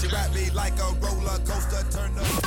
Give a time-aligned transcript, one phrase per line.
[0.00, 2.44] She wrapped me like a roller coaster, turn up.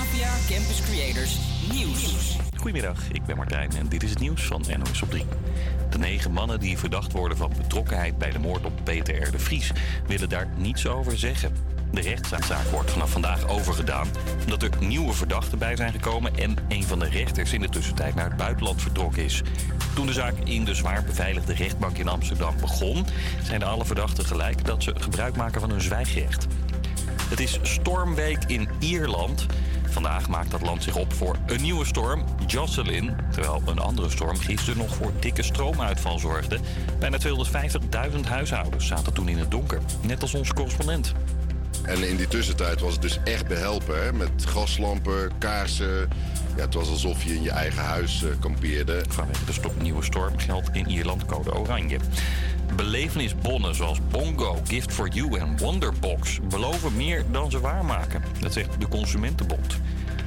[0.00, 1.38] APA Campus Creators
[1.72, 2.36] Nieuws.
[2.56, 5.24] Goedemiddag, ik ben Martijn en dit is het nieuws van NOS op 3.
[5.90, 9.30] De negen mannen die verdacht worden van betrokkenheid bij de moord op Peter R.
[9.30, 9.72] de Vries
[10.06, 11.52] willen daar niets over zeggen.
[11.92, 14.08] De rechtszaak wordt vanaf vandaag overgedaan
[14.42, 18.14] omdat er nieuwe verdachten bij zijn gekomen en een van de rechters in de tussentijd
[18.14, 19.42] naar het buitenland vertrokken is.
[19.94, 23.06] Toen de zaak in de zwaar beveiligde rechtbank in Amsterdam begon,
[23.42, 26.46] zeiden alle verdachten gelijk dat ze gebruik maken van hun zwijgrecht.
[27.28, 29.46] Het is stormweek in Ierland.
[29.88, 33.16] Vandaag maakt dat land zich op voor een nieuwe storm, Jocelyn.
[33.32, 36.58] Terwijl een andere storm gisteren nog voor dikke stroomuitval zorgde.
[36.98, 37.18] Bijna
[38.14, 39.80] 250.000 huishoudens zaten toen in het donker.
[40.00, 41.14] Net als onze correspondent.
[41.82, 44.16] En in die tussentijd was het dus echt behelpen.
[44.16, 46.08] Met gaslampen, kaarsen.
[46.56, 49.02] Ja, het was alsof je in je eigen huis eh, kampeerde.
[49.08, 51.98] Vanwege de sto- nieuwe storm geldt in Ierland code oranje.
[52.76, 58.22] Belevenisbonnen zoals Bongo, Gift for You en Wonderbox beloven meer dan ze waarmaken.
[58.40, 59.76] Dat zegt de Consumentenbond.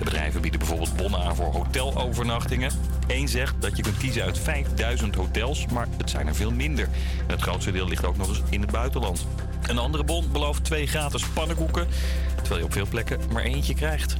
[0.04, 2.72] Bedrijven bieden bijvoorbeeld bonnen aan voor hotelovernachtingen.
[3.08, 6.90] Eén zegt dat je kunt kiezen uit 5000 hotels, maar het zijn er veel minder.
[7.28, 9.26] Het grootste deel ligt ook nog eens in het buitenland.
[9.68, 11.88] Een andere bon belooft twee gratis pannenkoeken,
[12.36, 14.16] terwijl je op veel plekken maar eentje krijgt.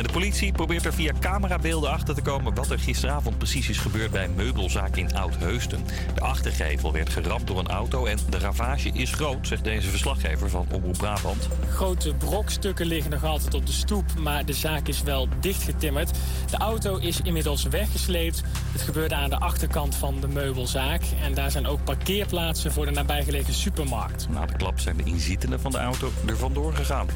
[0.00, 3.78] En de politie probeert er via camerabeelden achter te komen wat er gisteravond precies is
[3.78, 5.84] gebeurd bij een meubelzaak in Oud-Heusden.
[6.14, 10.50] De achtergevel werd geramd door een auto en de ravage is groot, zegt deze verslaggever
[10.50, 11.48] van Omroep Brabant.
[11.70, 16.18] Grote brokstukken liggen nog altijd op de stoep, maar de zaak is wel dichtgetimmerd.
[16.50, 18.42] De auto is inmiddels weggesleept.
[18.72, 21.02] Het gebeurde aan de achterkant van de meubelzaak.
[21.22, 24.28] En daar zijn ook parkeerplaatsen voor de nabijgelegen supermarkt.
[24.28, 27.08] Na de klap zijn de inzittenden van de auto er vandoor gegaan.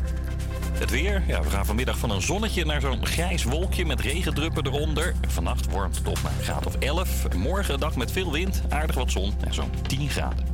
[0.75, 4.67] Het weer, ja, we gaan vanmiddag van een zonnetje naar zo'n grijs wolkje met regendruppen
[4.67, 5.15] eronder.
[5.29, 7.35] Vannacht warmt het op naar een graad of 11.
[7.37, 10.47] Morgen een dag met veel wind, aardig wat zon en zo'n 10 graden.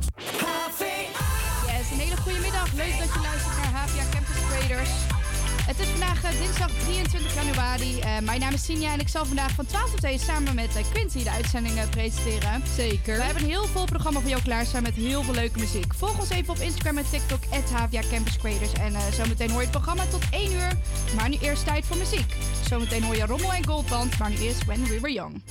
[1.67, 2.73] Yes, een hele goede middag.
[2.73, 4.89] Leuk dat je luistert naar HVA Campus Creators.
[5.65, 7.99] Het is vandaag eh, dinsdag 23 januari.
[7.99, 10.75] Eh, mijn naam is Sinja en ik zal vandaag van 12 tot 1 samen met
[10.75, 12.63] eh, Quincy de uitzending eh, presenteren.
[12.75, 13.15] Zeker.
[13.17, 15.93] We hebben een heel vol programma voor jou klaarstaan met heel veel leuke muziek.
[15.93, 17.39] Volg ons even op Instagram en TikTok,
[17.73, 18.73] HVA Campus Creators.
[18.73, 20.71] En zometeen hoor je het programma tot 1 uur.
[21.15, 22.35] Maar nu eerst tijd voor muziek.
[22.69, 25.41] Zometeen hoor je Rommel en Goldband, maar nu eerst When We Were Young.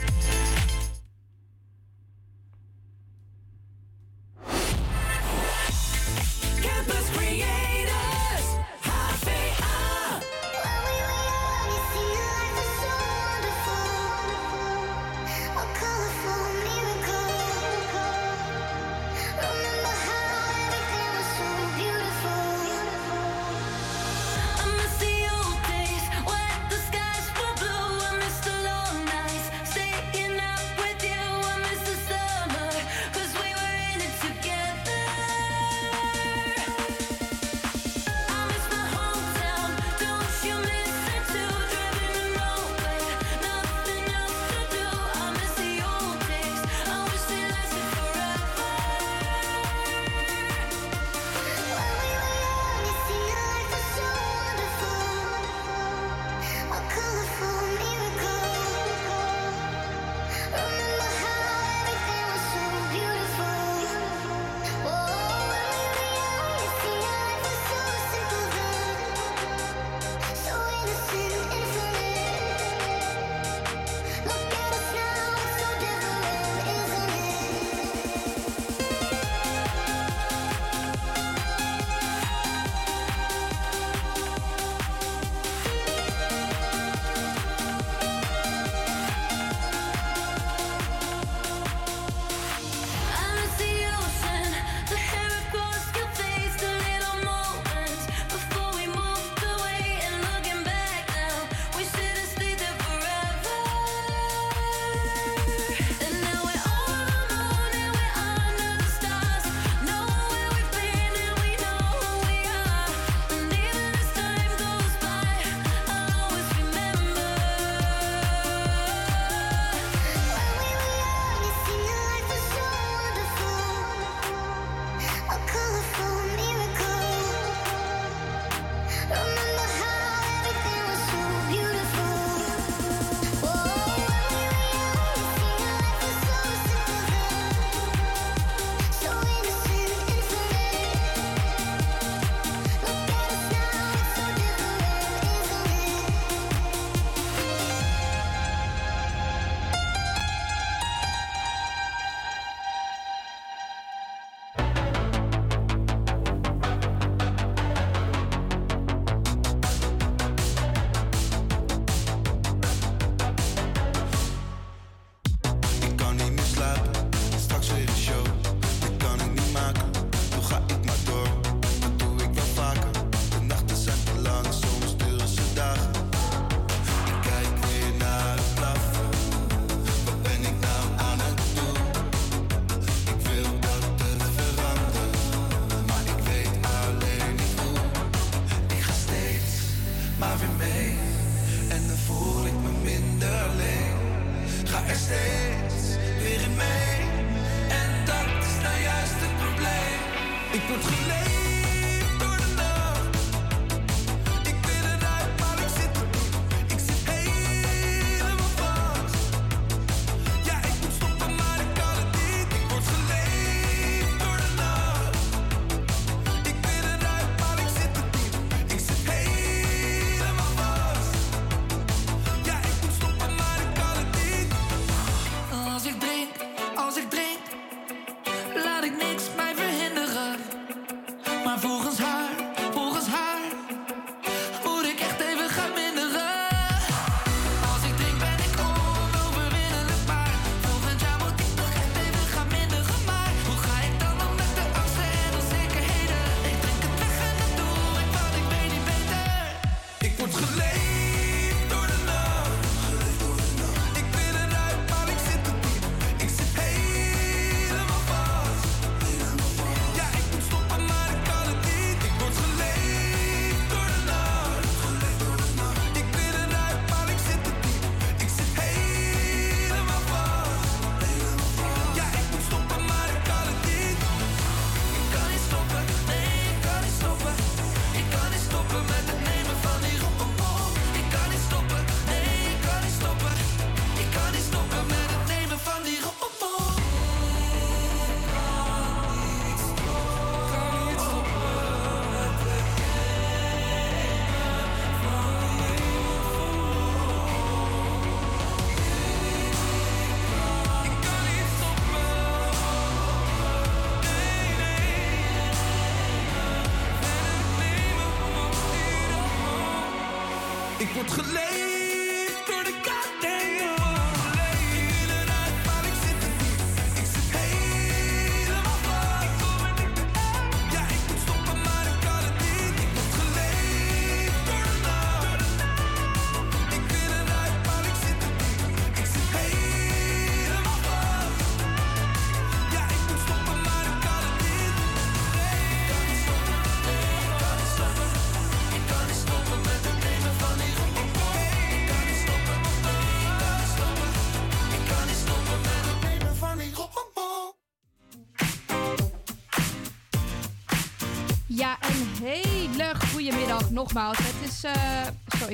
[310.81, 311.70] Ik word geleefd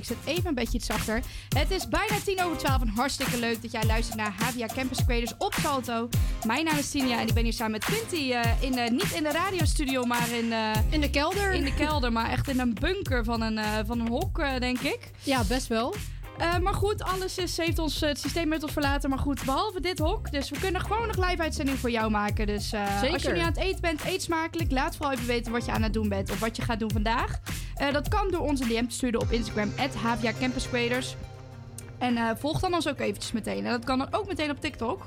[0.07, 1.21] zet even een beetje iets zachter.
[1.49, 5.05] Het is bijna tien over twaalf en hartstikke leuk dat jij luistert naar HVA Campus
[5.05, 6.09] Creators op Salto.
[6.47, 9.11] Mijn naam is Tinia en ik ben hier samen met Quinty eh, in, eh, niet
[9.13, 11.53] in de radiostudio, maar in, eh, In de kelder.
[11.53, 12.13] in de kelder.
[12.13, 15.11] Maar echt in een bunker van een, van een hok, denk ik.
[15.23, 15.95] Ja, best wel.
[16.63, 19.11] Maar goed, alles is, heeft ons, het systeem heeft ons verlaten.
[19.11, 20.31] Maar goed, behalve dit hok.
[20.31, 22.47] Dus we kunnen gewoon nog live uitzending voor jou maken.
[22.47, 22.75] Dus
[23.13, 24.71] als je nu aan het eten bent, eet smakelijk.
[24.71, 26.31] Laat vooral even weten wat je aan het doen bent.
[26.31, 27.41] Of wat je gaat doen vandaag.
[27.77, 29.73] Eh, dat kan door onze DM te sturen op Instagram.
[30.03, 30.69] HVA Campus.
[31.99, 33.65] En eh, volg dan ons ook eventjes meteen.
[33.65, 35.07] En dat kan dan ook meteen op TikTok.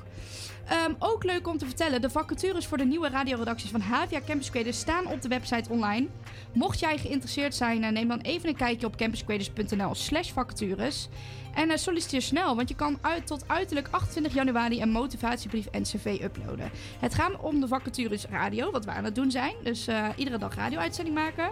[0.68, 4.50] Ehm, ook leuk om te vertellen, de vacatures voor de nieuwe radioredacties van HVA Campus
[4.50, 6.08] Creators staan op de website online.
[6.54, 11.08] Mocht jij geïnteresseerd zijn, eh, neem dan even een kijkje op campuscreators.nl slash vacatures.
[11.54, 16.20] En solliciteer snel, want je kan uit, tot uiterlijk 28 januari een motivatiebrief en cv
[16.24, 16.72] uploaden.
[17.00, 19.54] Het gaat om de vacatures radio, wat we aan het doen zijn.
[19.64, 21.50] Dus iedere dag radio-uitzending maken.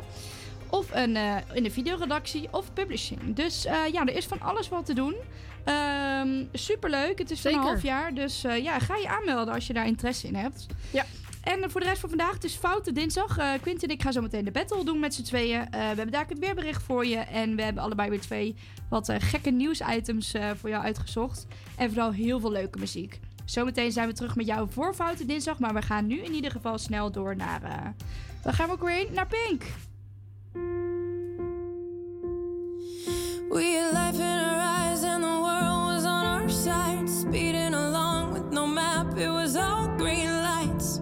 [0.69, 3.35] Of een, eh, in de videoredactie of publishing.
[3.35, 5.15] Dus eh, ja, er is van alles wat te doen.
[5.63, 7.17] Ehm superleuk.
[7.19, 7.71] Het is voor een Zeker.
[7.71, 8.13] half jaar.
[8.13, 10.65] Dus eh, ja, ga je aanmelden als je daar interesse in hebt.
[10.91, 11.05] Ja.
[11.43, 13.37] En voor de rest van vandaag, het is Foute Dinsdag.
[13.61, 15.67] Quint en ik gaan zo meteen de battle doen met z'n tweeën.
[15.71, 17.17] We hebben daar het weerbericht voor je.
[17.17, 18.55] En we hebben allebei weer twee
[18.89, 21.47] wat eh, gekke nieuwsitems voor jou uitgezocht.
[21.77, 23.19] En vooral heel veel leuke muziek.
[23.45, 25.59] Zometeen zijn we terug met jou voor Foute Dinsdag.
[25.59, 27.93] Maar we gaan nu in ieder geval snel door naar...
[28.43, 29.63] dan gaan we ook weer heen naar Pink.
[33.49, 37.09] We had life in our eyes and the world was on our side.
[37.09, 40.99] Speeding along with no map, it was all green lights.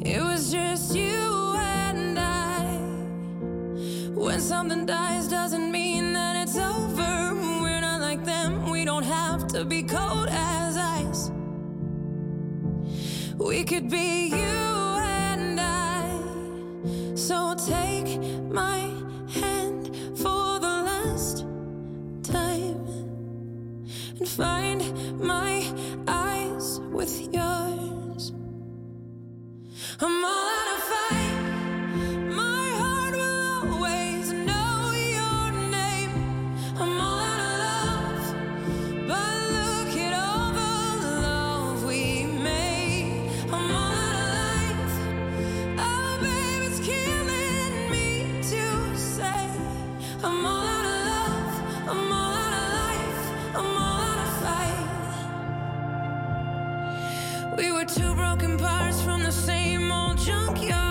[0.00, 2.78] It was just you and I.
[4.14, 7.34] When something dies, doesn't mean that it's over.
[7.60, 11.30] We're not like them, we don't have to be cold as ice.
[13.36, 14.58] We could be you
[15.02, 17.14] and I.
[17.16, 18.97] So take my
[24.38, 25.66] find my
[26.06, 28.32] eyes with yours.
[30.00, 31.37] I'm all out of fight.
[58.38, 60.87] broken parts from the same old junkyard.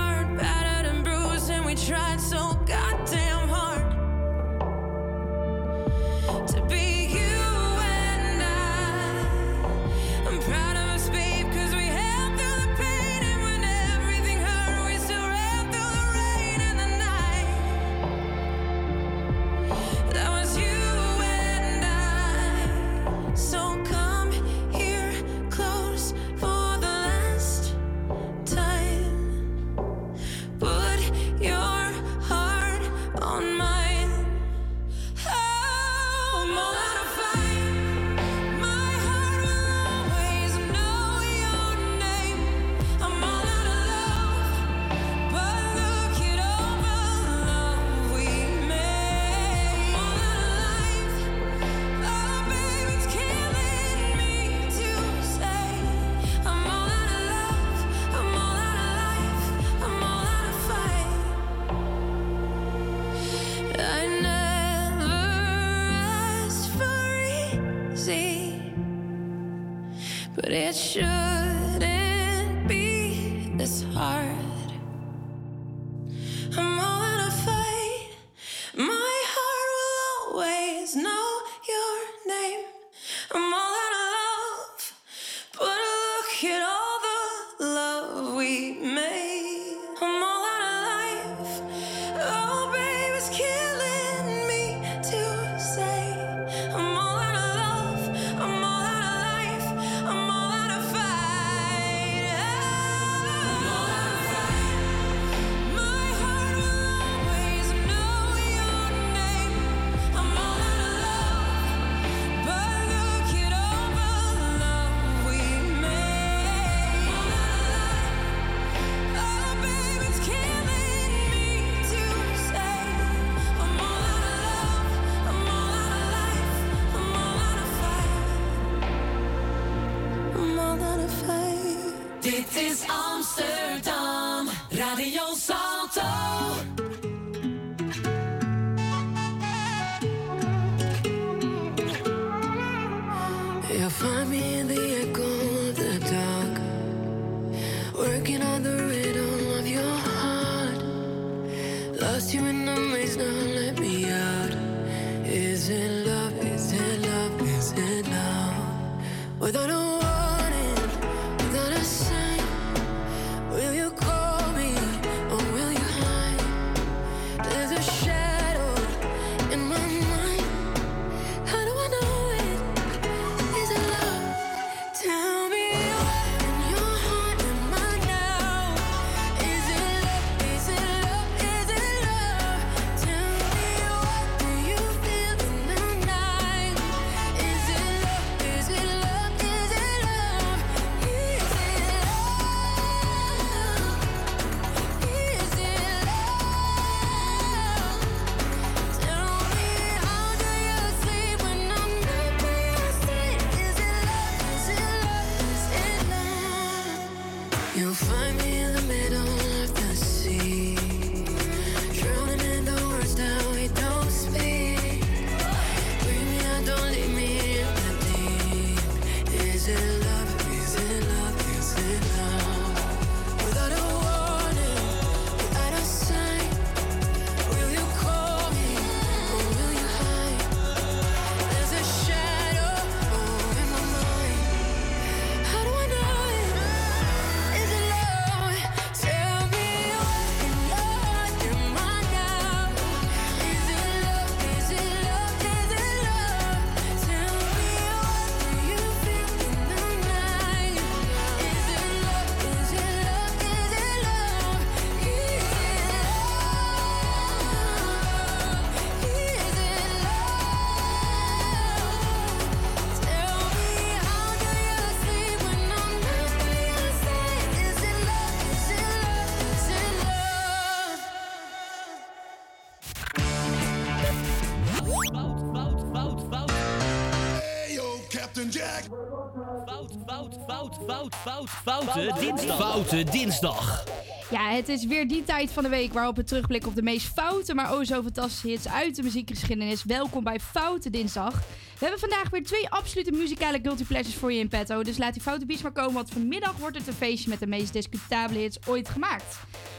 [280.85, 282.57] Fout, fout, fout, fout, foute dinsdag.
[282.57, 283.83] Foute dinsdag.
[284.29, 287.07] Ja, het is weer die tijd van de week waarop we terugblikken op de meest
[287.07, 289.83] foute, maar oh zo fantastische hits uit de muziekgeschiedenis.
[289.83, 291.33] Welkom bij Foute Dinsdag.
[291.33, 294.83] We hebben vandaag weer twee absolute muzikale guilty pleasures voor je in petto.
[294.83, 297.47] Dus laat die foute beats maar komen, want vanmiddag wordt het een feestje met de
[297.47, 299.37] meest discutabele hits ooit gemaakt.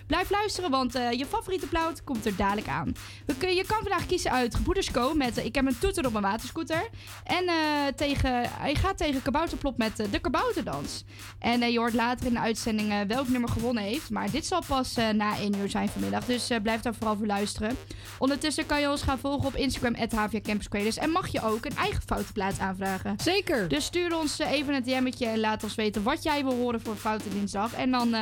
[0.09, 2.93] Blijf luisteren, want eh, je favoriete plaat komt er dadelijk aan.
[3.27, 5.15] We kun, je kan vandaag kiezen uit Gebroeders Co.
[5.15, 6.88] met eh, Ik heb een toeter op mijn waterscooter.
[7.25, 7.55] En eh,
[7.97, 11.05] tegen, hij gaat tegen Kabouterplop met de Kabouterdans.
[11.38, 14.11] En je hoort later in de uitzending welk nummer gewonnen heeft.
[14.11, 16.25] Maar dit zal pas na 1 uur zijn vanmiddag.
[16.25, 17.77] Dus blijf daar vooral voor luisteren.
[18.19, 20.97] Ondertussen kan je ons gaan volgen op Instagram, HVA Campus Creators.
[20.97, 23.17] En mag je ook een eigen foute plaats aanvragen.
[23.23, 23.69] Zeker.
[23.69, 26.97] Dus stuur ons even een DM'tje en laat ons weten wat jij wil horen voor
[26.97, 27.73] Foute Dinsdag.
[27.73, 28.15] En dan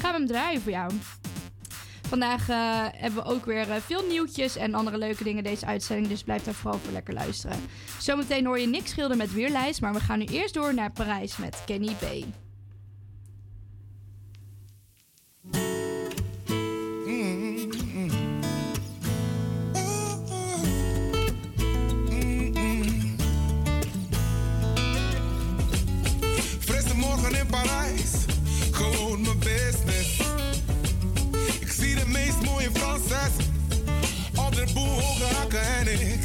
[0.00, 0.92] gaan we hem draaien voor jou.
[2.08, 2.56] Vandaag eh,
[2.92, 6.08] hebben we ook weer eh, veel nieuwtjes en andere leuke dingen deze uitzending.
[6.08, 7.56] Dus blijf daar vooral voor lekker luisteren.
[7.98, 9.80] Zometeen hoor je niks schilderen met weerlijst.
[9.80, 12.24] Maar we gaan nu eerst door naar Parijs met Kenny B.
[32.68, 33.46] mooie Franses
[34.36, 36.20] op de boel hoge hakken en ik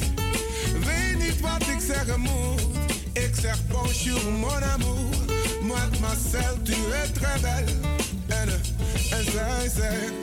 [0.85, 2.61] weet niet wat ik zeggen moet.
[3.13, 5.15] Ik zeg bonjour mon amour,
[5.61, 7.71] mademoiselle tu es très belle.
[8.27, 10.13] En, eh, en zij zegt,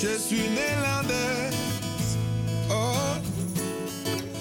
[0.00, 1.56] je suis néerlandaise.
[2.68, 3.16] Oh,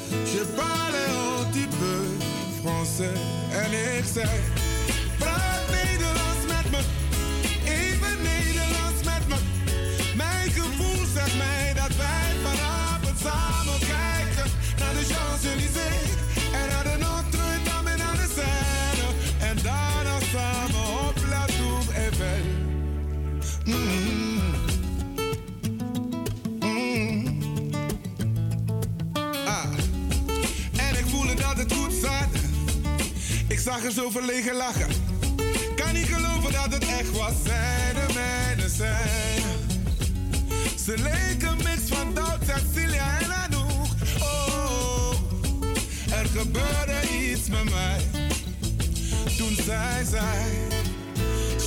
[0.07, 2.25] je parle un petit peu
[2.61, 3.19] français.
[3.51, 4.29] En ik zeg,
[33.65, 34.87] zag er zo verlegen lachen.
[35.75, 39.41] Kan niet geloven dat het echt was, zij de mijne zijn.
[40.85, 43.87] Ze leken mix van Doud, Cecilia en Anouk.
[44.19, 45.11] Oh,
[46.11, 48.01] er gebeurde iets met mij.
[49.37, 50.49] Toen zij zei,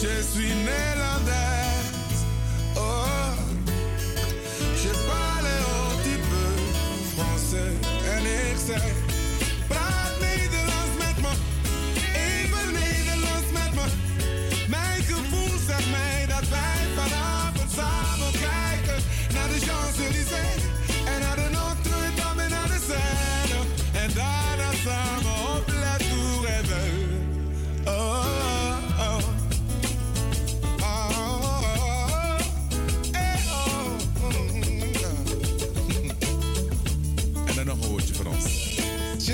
[0.01, 1.67] je suis Nederlander.
[2.77, 3.33] Oh,
[4.83, 6.49] je parle un petit peu
[7.15, 7.89] français.
[8.15, 9.08] En ik zei...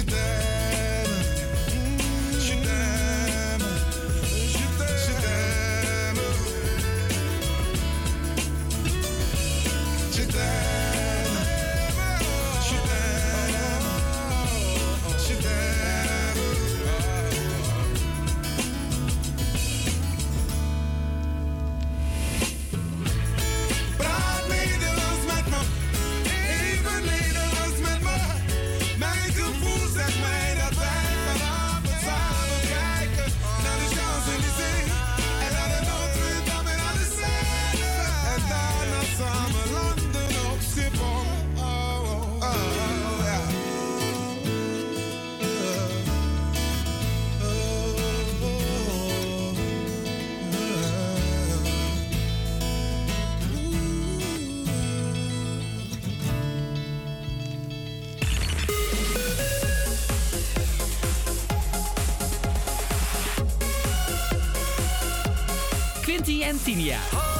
[0.07, 0.44] everything.
[66.55, 67.34] Santiniak.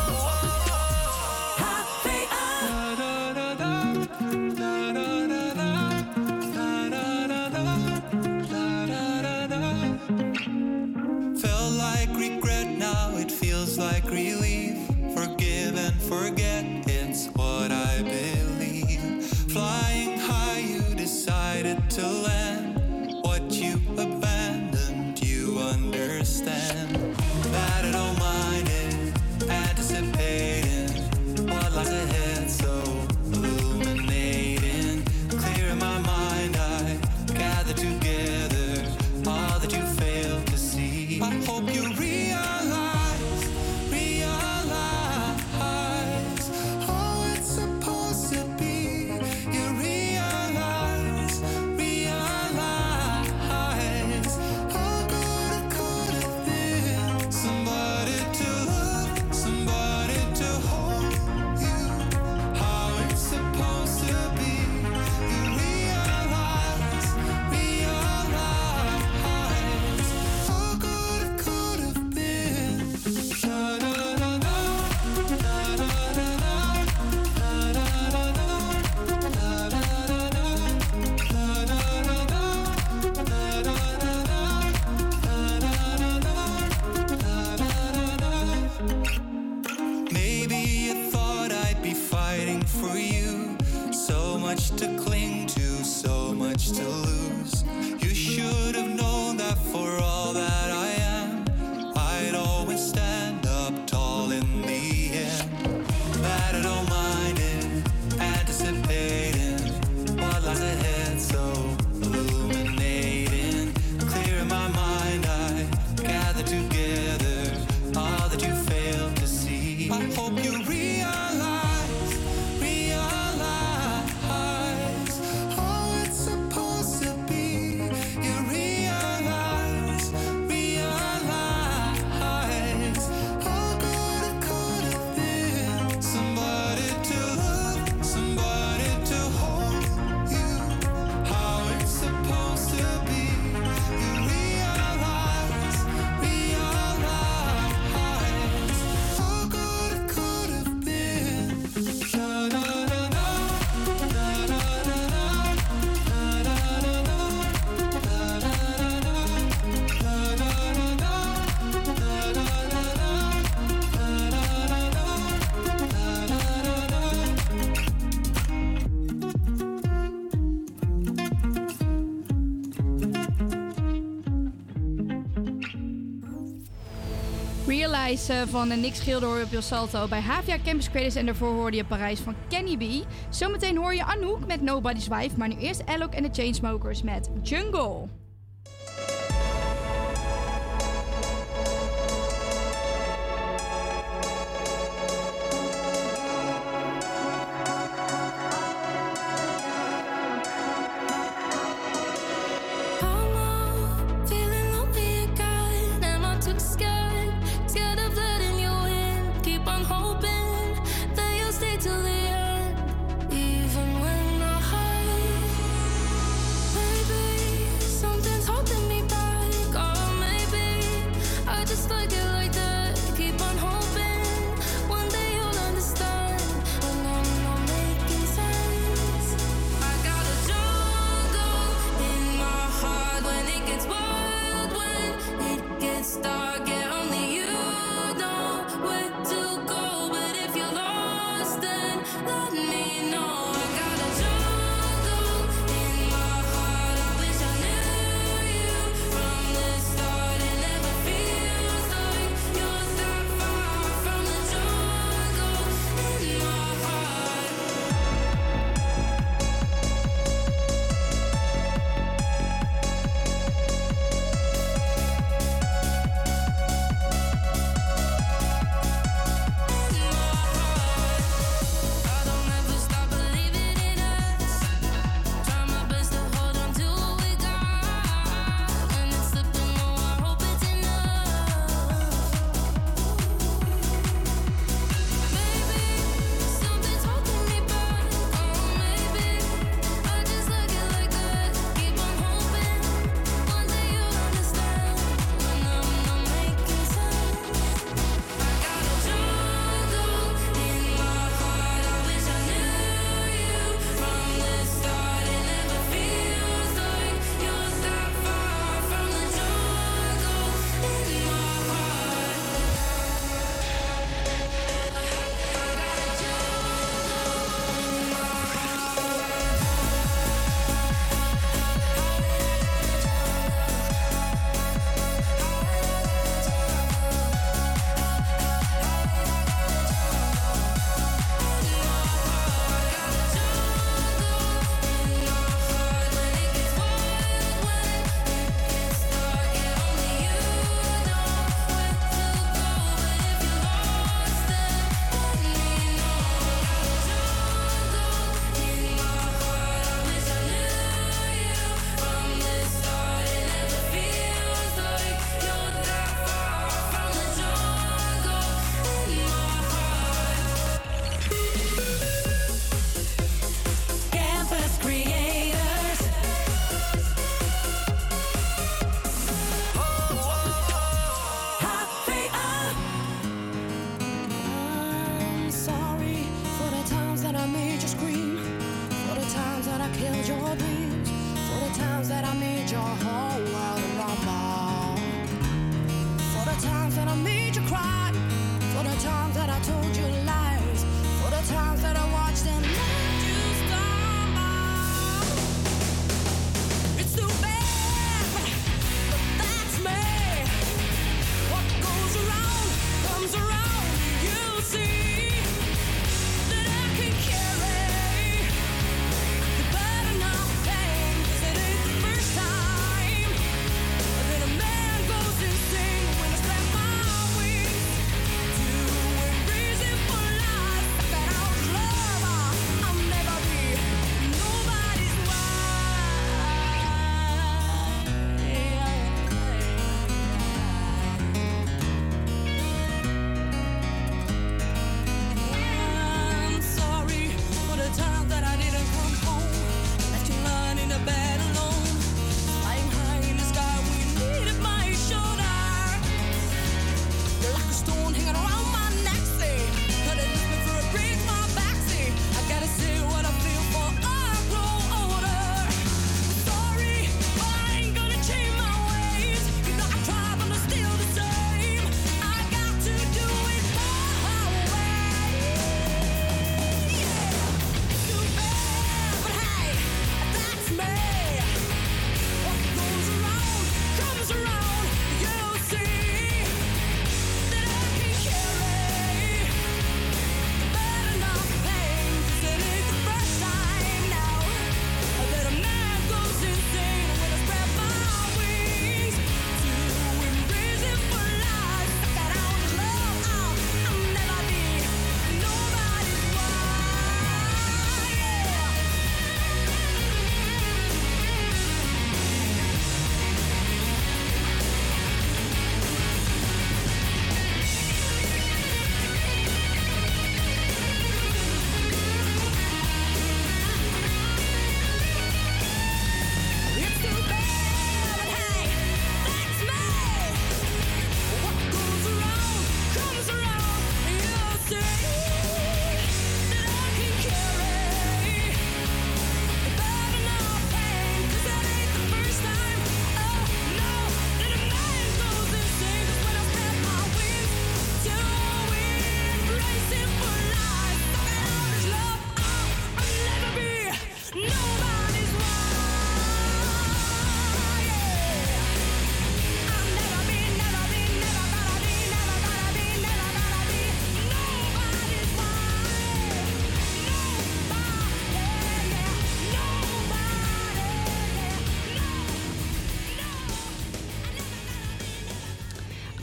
[178.23, 181.15] Van Nick Schilder op je Salto bij Havia Campus Creators.
[181.15, 183.07] En daarvoor hoorde je Parijs van Kenny B.
[183.29, 185.37] Zometeen hoor je Anouk met Nobody's Wife.
[185.37, 188.24] Maar nu eerst Alok en de Chainsmokers met Jungle.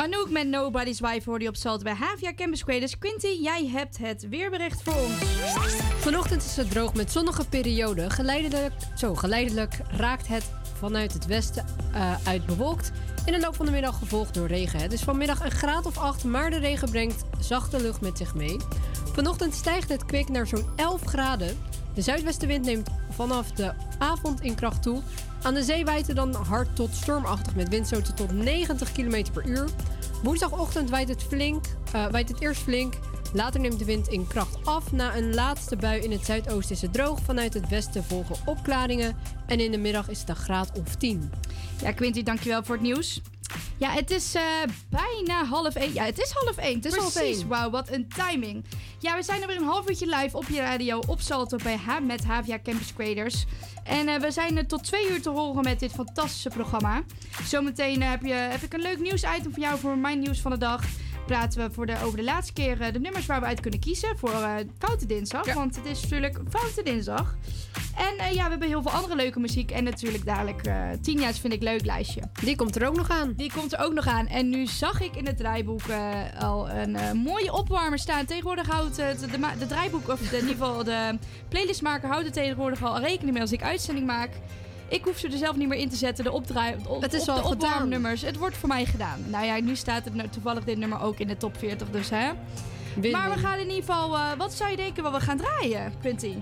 [0.01, 2.97] Anouk met Nobody's Wife hoorde je op Zalt bij Havia Campus Creators.
[2.97, 5.13] Quinty, jij hebt het weerbericht voor ons.
[5.99, 8.11] Vanochtend is het droog met zonnige perioden.
[8.11, 12.91] Geleidelijk, zo, geleidelijk raakt het vanuit het westen eh, uit bewolkt.
[13.25, 14.79] In de loop van de middag gevolgd door regen.
[14.79, 18.35] Het is vanmiddag een graad of 8, maar de regen brengt zachte lucht met zich
[18.35, 18.57] mee.
[19.13, 21.57] Vanochtend stijgt het kwik naar zo'n 11 graden.
[21.93, 25.01] De zuidwestenwind neemt vanaf de avond in kracht toe.
[25.41, 29.69] Aan de zee het dan hard tot stormachtig met windstoten tot 90 km per uur.
[30.23, 32.93] Woensdagochtend waait het, flink, waait het eerst flink.
[33.33, 34.91] Later neemt de wind in kracht af.
[34.91, 37.19] Na een laatste bui in het zuidoosten is het droog.
[37.19, 39.15] Vanuit het westen volgen opklaringen.
[39.45, 41.31] En in de middag is het een graad of 10.
[41.81, 43.21] Ja, Quinty, dankjewel voor het nieuws.
[43.81, 44.43] Ja, het is eh,
[44.89, 45.93] bijna half één.
[45.93, 46.75] Ja, het is half één.
[46.75, 47.37] Het is half Precies.
[47.37, 47.47] één.
[47.47, 48.65] Wauw, wat een timing.
[48.99, 51.75] Ja, we zijn er weer een half uurtje live op je radio op Salto bij
[51.75, 53.45] H met Havia Campus Creators.
[53.83, 57.03] En eh, we zijn er tot twee uur te horen met dit fantastische programma.
[57.43, 60.51] Zometeen eh, heb, je, heb ik een leuk nieuwsitem voor jou voor mijn nieuws van
[60.51, 60.83] de dag.
[61.25, 63.79] Praten we voor de, over de laatste keer eh, de nummers waar we uit kunnen
[63.79, 65.53] kiezen voor eh Foute Dinsdag.
[65.53, 67.35] Want het is natuurlijk Foute Dinsdag.
[67.95, 69.71] En eh, ja, we hebben heel veel andere leuke muziek.
[69.71, 72.21] En natuurlijk dadelijk eh Tienja's vind ik leuk lijstje.
[72.43, 73.33] Die komt er ook nog aan.
[73.37, 74.27] Die komt er ook nog aan.
[74.27, 78.25] En nu zag ik in het draaiboek eh, al een eh, mooie opwarmer staan.
[78.25, 79.15] Tegenwoordig houdt de,
[79.59, 81.17] de, draaiboek, of de, in ieder geval de
[81.49, 84.29] playlistmaker, houdt er tegenwoordig al rekening mee als ik uitzending maak.
[84.87, 86.23] Ik hoef ze er zelf niet meer in te zetten.
[86.23, 88.17] De, opdraai, op, Het is op al de.
[88.25, 89.19] Het wordt voor mij gedaan.
[89.27, 92.09] Nou ja, nu staat het nou toevallig dit nummer ook in de top 40, dus
[92.09, 92.31] hè.
[92.95, 94.17] Win, Maar we gaan in ieder geval...
[94.37, 96.35] wat zou je denken wat we gaan draaien, Quinty?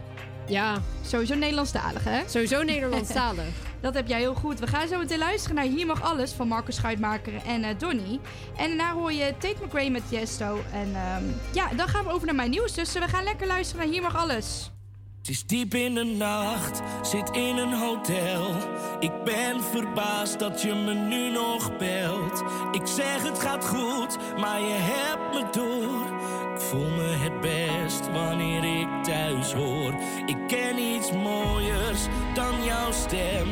[0.50, 0.82] Ja.
[1.02, 2.22] Sowieso Nederlandstalig, hè?
[2.28, 3.46] Sowieso Nederlandstalig.
[3.82, 4.60] dat heb jij heel goed.
[4.60, 8.20] We gaan zo meteen luisteren naar Hier Mag Alles van Marcus Schuitmaker en uh, Donny.
[8.58, 10.60] En daarna hoor je Tate McRae met Jesto.
[10.74, 12.74] En ehm, ja, dan gaan we over naar mijn nieuws.
[12.74, 14.72] Dus we gaan lekker luisteren naar Hier Mag Alles.
[15.20, 18.56] Het is diep in de nacht, zit in een hotel.
[19.00, 22.44] Ik ben verbaasd dat je me nu nog belt.
[22.72, 26.19] Ik zeg het gaat goed, maar je hebt me door.
[26.60, 29.94] Voel me het best wanneer ik thuis hoor.
[30.26, 33.48] Ik ken iets mooiers dan jouw stem.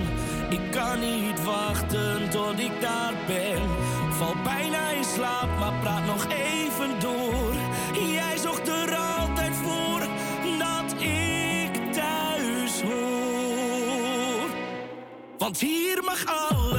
[0.49, 3.61] Ik kan niet wachten tot ik daar ben.
[4.11, 7.53] Val bijna in slaap, maar praat nog even door.
[8.11, 9.99] Jij zocht er altijd voor
[10.59, 14.49] dat ik thuis hoor.
[15.37, 16.76] Want hier mag alles.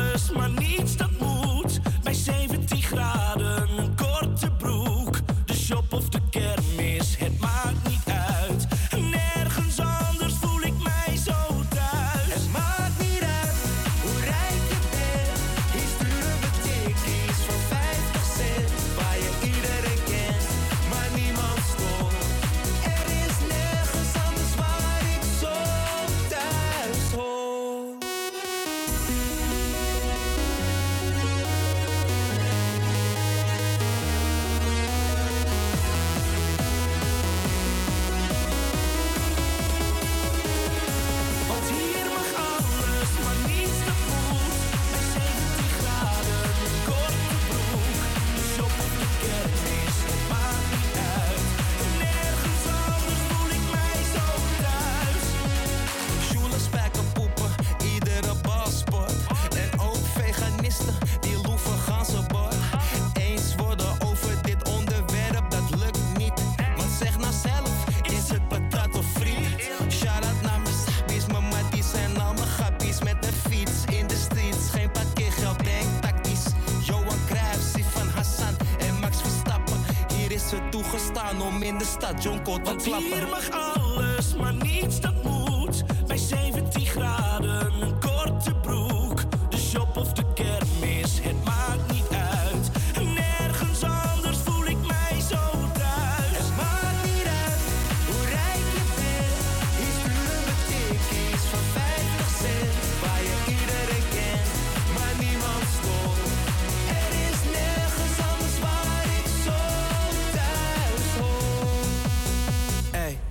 [82.48, 82.66] kort.
[82.66, 83.67] Want hier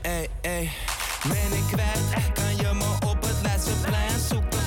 [0.08, 0.70] ey, ey.
[1.28, 4.60] Ben ik kwijt, kan je me op het laatste plein zoeken?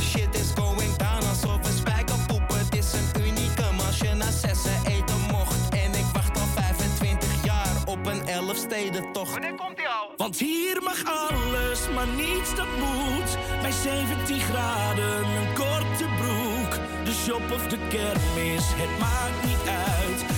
[0.00, 2.48] Shit is going down alsof een spijkerpoep.
[2.48, 5.68] Het is een unieke als je na zessen eten mocht.
[5.70, 9.32] En ik wacht al 25 jaar op een elfstedentocht.
[9.32, 10.12] Wanneer komt die al?
[10.16, 13.30] Want hier mag alles, maar niets dat moet.
[13.62, 16.72] Bij 17 graden, een korte broek.
[17.04, 20.31] De shop of de kermis, het maakt niet uit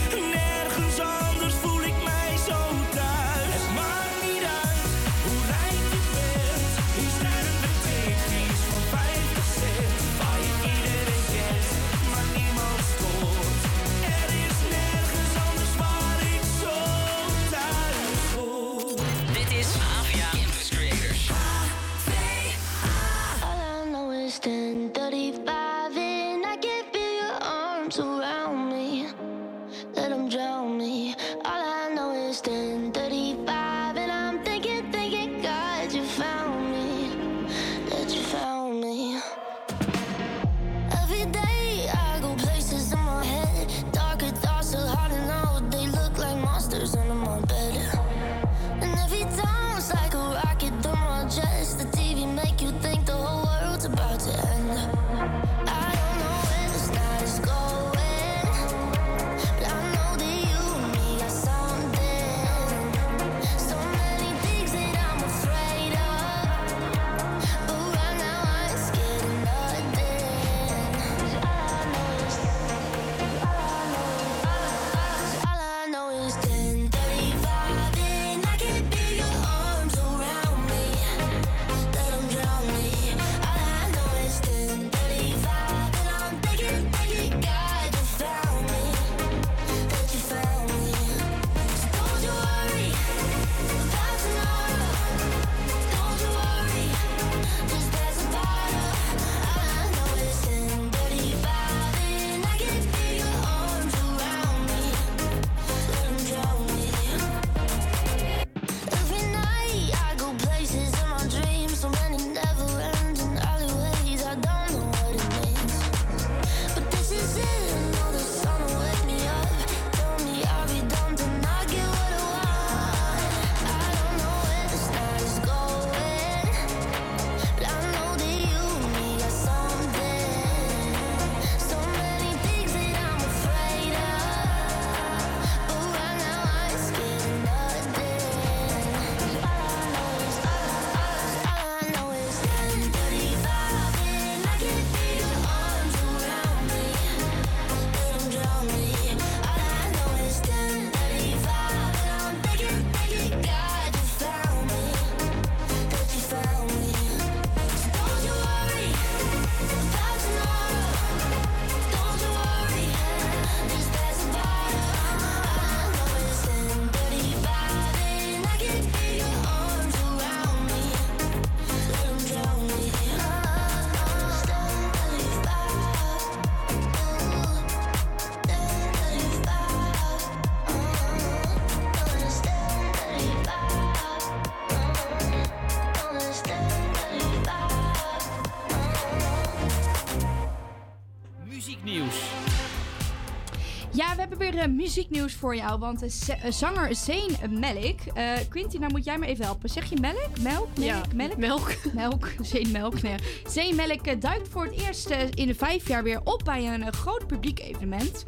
[194.97, 195.78] muzieknieuws voor jou.
[195.78, 198.01] Want eh, z- eh, zanger Zayn Malik.
[198.14, 199.68] eh Quinty, nou moet jij me even helpen.
[199.70, 200.28] Zeg je melk?
[200.40, 200.68] Melk?
[200.74, 201.36] Ja, melk?
[201.36, 201.70] melk.
[201.92, 202.28] Melk.
[202.42, 203.03] Zayn Melk.
[203.03, 203.14] Nee.
[203.49, 206.66] Zayn Malik eh, duikt voor het eerst eh, in de vijf jaar weer op bij
[206.74, 208.24] een eh, groot publiek evenement.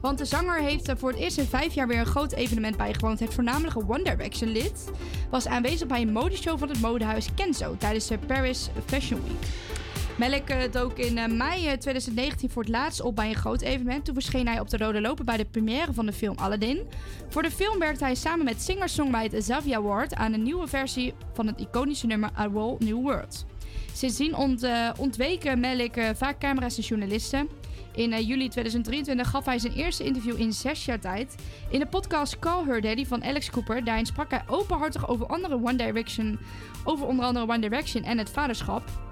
[0.00, 2.76] Want de zanger heeft eh, voor het eerst in vijf jaar weer een groot evenement
[2.76, 3.20] bijgewoond.
[3.20, 4.84] Het voornamelijke One Direction lid
[5.30, 9.48] was aanwezig bij een modeshow van het modehuis Kenzo tijdens de Paris Fashion Week.
[10.18, 13.60] Melk eh, dook in eh, mei eh, 2019 voor het laatst op bij een groot
[13.60, 14.04] evenement.
[14.04, 16.86] Toen verscheen hij op de rode loper bij de première van de film Aladdin.
[17.28, 21.46] Voor de film werkte hij samen met singer-songwriter Xavier Ward aan een nieuwe versie van
[21.46, 23.46] het iconische nummer A Whole New World.
[23.98, 27.48] Sindsdien ont, eh, ontweken eh, vaak camera's en journalisten.
[27.94, 31.34] In eh, juli 2023 gaf hij zijn eerste interview in zes jaar tijd.
[31.70, 33.84] In de podcast Call Her Daddy van Alex Cooper.
[33.84, 36.38] Daarin sprak hij openhartig over, andere One Direction,
[36.84, 39.07] over onder andere One Direction en het vaderschap.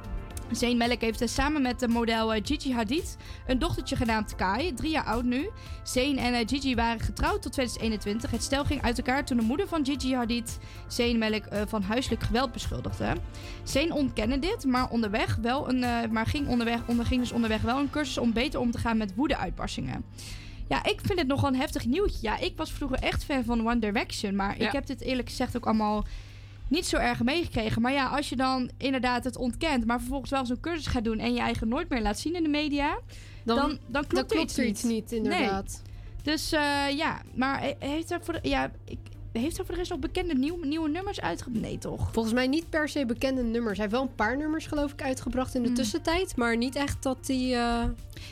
[0.50, 3.16] Zayn Malik heeft samen met de model eh, Gigi Hadid
[3.46, 5.50] een dochtertje genaamd Kai, drie jaar oud nu.
[5.82, 8.30] Zayn en eh, Gigi waren getrouwd tot 2021.
[8.30, 11.82] Het stel ging uit elkaar toen de moeder van Gigi Hadid Zayn Malik eh, van
[11.82, 13.16] huiselijk geweld beschuldigde.
[13.62, 17.90] Zayn ontkende dit, maar, onderweg wel een, maar ging onderweg, onderging dus onderweg wel een
[17.90, 20.04] cursus om beter om te gaan met woedeuitbarstingen.
[20.68, 22.18] Ja, ik vind het nogal een heftig nieuwtje.
[22.20, 24.66] Ja, ik was vroeger echt fan van One Direction, maar Ja.
[24.66, 26.04] ik heb dit eerlijk gezegd ook allemaal
[26.68, 27.82] niet zo erg meegekregen.
[27.82, 31.18] Maar ja, als je dan inderdaad het ontkent, maar vervolgens wel zo'n cursus gaat doen
[31.18, 32.98] en je eigen nooit meer laat zien in de media,
[33.44, 35.82] dan, dan, klopt, dan er, klopt iets er iets niet, inderdaad.
[35.84, 35.94] Nee.
[36.22, 38.98] Dus eh, ja, maar he- heeft er voor de, ja, ik,
[39.38, 41.60] heeft er voor de rest nog bekende nieuw, nieuwe nummers uitgebracht?
[41.60, 42.08] Nee, toch?
[42.12, 43.78] Volgens mij niet per se bekende nummers.
[43.78, 45.76] Hij heeft wel een paar nummers, geloof ik, uitgebracht in de Hmm.
[45.76, 46.36] tussentijd.
[46.36, 47.54] Maar niet echt dat hij...
[47.54, 47.84] eh,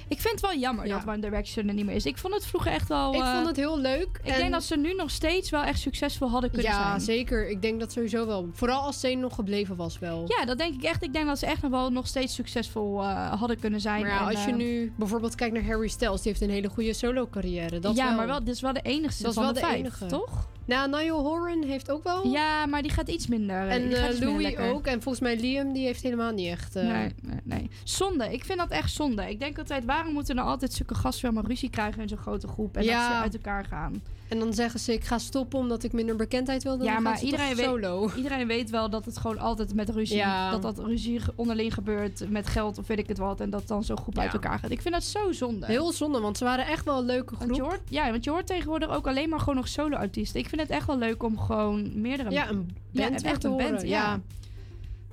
[0.09, 0.99] Ik vind het wel jammer Ja.
[0.99, 2.07] dat One Direction er niet meer is.
[2.07, 3.15] Ik vond het vroeger echt wel...
[3.15, 4.09] Ik eh, vond het heel leuk.
[4.23, 7.01] Ik en- denk dat ze nu nog steeds wel echt succesvol hadden kunnen ja, zijn.
[7.01, 7.49] zeker.
[7.49, 8.49] Ik denk dat sowieso wel.
[8.53, 10.25] Vooral als Zane nog gebleven was wel.
[10.39, 11.03] Ja, dat denk ik echt.
[11.03, 14.01] Ik denk dat ze echt nog wel nog steeds succesvol eh, hadden kunnen zijn.
[14.01, 16.69] Maar ja, En, als je nu bijvoorbeeld kijkt naar Harry Styles, die heeft een hele
[16.69, 17.79] goede solo carrière.
[17.79, 18.17] Dat ja, wel.
[18.17, 20.07] maar wel, dit is wel de enigste Dat is van wel de, de vijf, enige.
[20.07, 20.49] toch?
[20.67, 22.27] Nou, Niall Horan heeft ook wel.
[22.27, 23.69] Ja, maar die gaat iets minder.
[23.69, 24.87] En minder Louis ook.
[24.87, 26.77] En volgens mij Liam, die heeft helemaal niet echt...
[26.77, 27.71] eh, Nee, nee, nee.
[27.85, 28.33] Zonde.
[28.33, 29.31] Ik vind dat echt zonde.
[29.31, 32.47] Ik denk altijd, waarom moeten er altijd zulke gasten maar ruzie krijgen in zo'n grote
[32.49, 33.09] groep en Ja.
[33.09, 34.03] dat ze uit elkaar gaan?
[34.29, 36.77] En dan zeggen ze, ik ga stoppen omdat ik minder bekendheid wil.
[36.79, 38.11] Dan ja, maar ze iedereen toch weet, solo.
[38.17, 40.51] iedereen weet wel dat het gewoon altijd met ruzie, Ja.
[40.51, 43.85] dat dat ruzie onderling gebeurt met geld of weet ik het wat en dat dan
[43.85, 44.23] zo'n groep Ja.
[44.23, 44.71] uit elkaar gaat.
[44.71, 45.67] Ik vind dat zo zonde.
[45.67, 47.69] Heel zonde, want ze waren echt wel een leuke Want je groep.
[47.71, 50.41] hoort, ja, want je hoort tegenwoordig ook alleen maar gewoon nog solo-artiesten.
[50.41, 52.31] Ik vind het echt wel leuk om gewoon meerdere...
[52.31, 53.71] Ja, een band echt te een horen.
[53.71, 54.21] band, ja.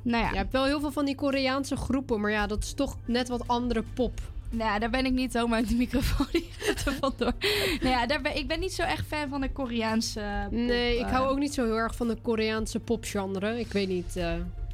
[0.03, 2.73] Nou ja, Je hebt wel heel veel van die Koreaanse groepen, maar ja, dat is
[2.73, 4.19] toch net wat andere pop.
[4.51, 6.27] Nou daar ben ik niet zomaar uit de microfoon
[6.85, 7.33] er vandoor.
[7.81, 10.97] Nou ja, daar ben, ik ben niet zo echt fan van de Koreaanse pop, Nee,
[10.97, 11.11] ik eh.
[11.11, 13.59] hou ook niet zo heel erg van de Koreaanse popgenre.
[13.59, 14.15] Ik weet niet.
[14.15, 14.33] eh,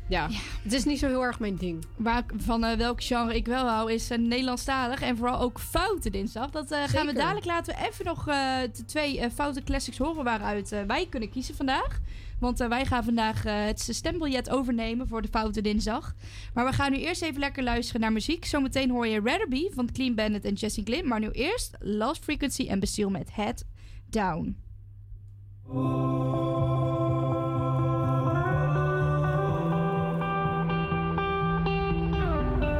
[0.10, 0.28] ja.
[0.64, 1.86] het is niet zo heel erg mijn ding.
[1.96, 5.02] Waar van eh, welk genre ik wel hou, is uh, Nederlandstalig.
[5.02, 6.50] En vooral ook Foute Dinsdag.
[6.50, 9.98] Dat eh, gaan we dadelijk laten we even nog eh, de twee eh, Foute Classics
[9.98, 12.00] horen waaruit eh, wij kunnen kiezen vandaag.
[12.40, 16.16] Want eh, wij gaan vandaag eh, het stembiljet overnemen voor de Foute Dinsdag.
[16.54, 18.46] Maar we gaan nu eerst even lekker luisteren naar muziek.
[18.46, 21.08] Zometeen hoor je Rather Be van Clean Bandit en Jesse Glynn.
[21.08, 23.66] Maar nu eerst Lost Frequency en Bastille met Head
[24.10, 24.58] Down.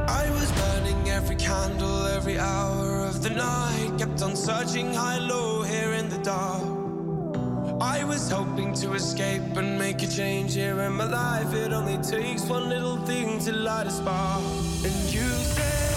[0.08, 3.98] I was burning every candle every hour of the night.
[3.98, 6.77] Kept on searching high, low, here in the dark.
[7.80, 11.54] I was hoping to escape and make a change here in my life.
[11.54, 14.42] It only takes one little thing to light a spark.
[14.84, 15.87] And you said,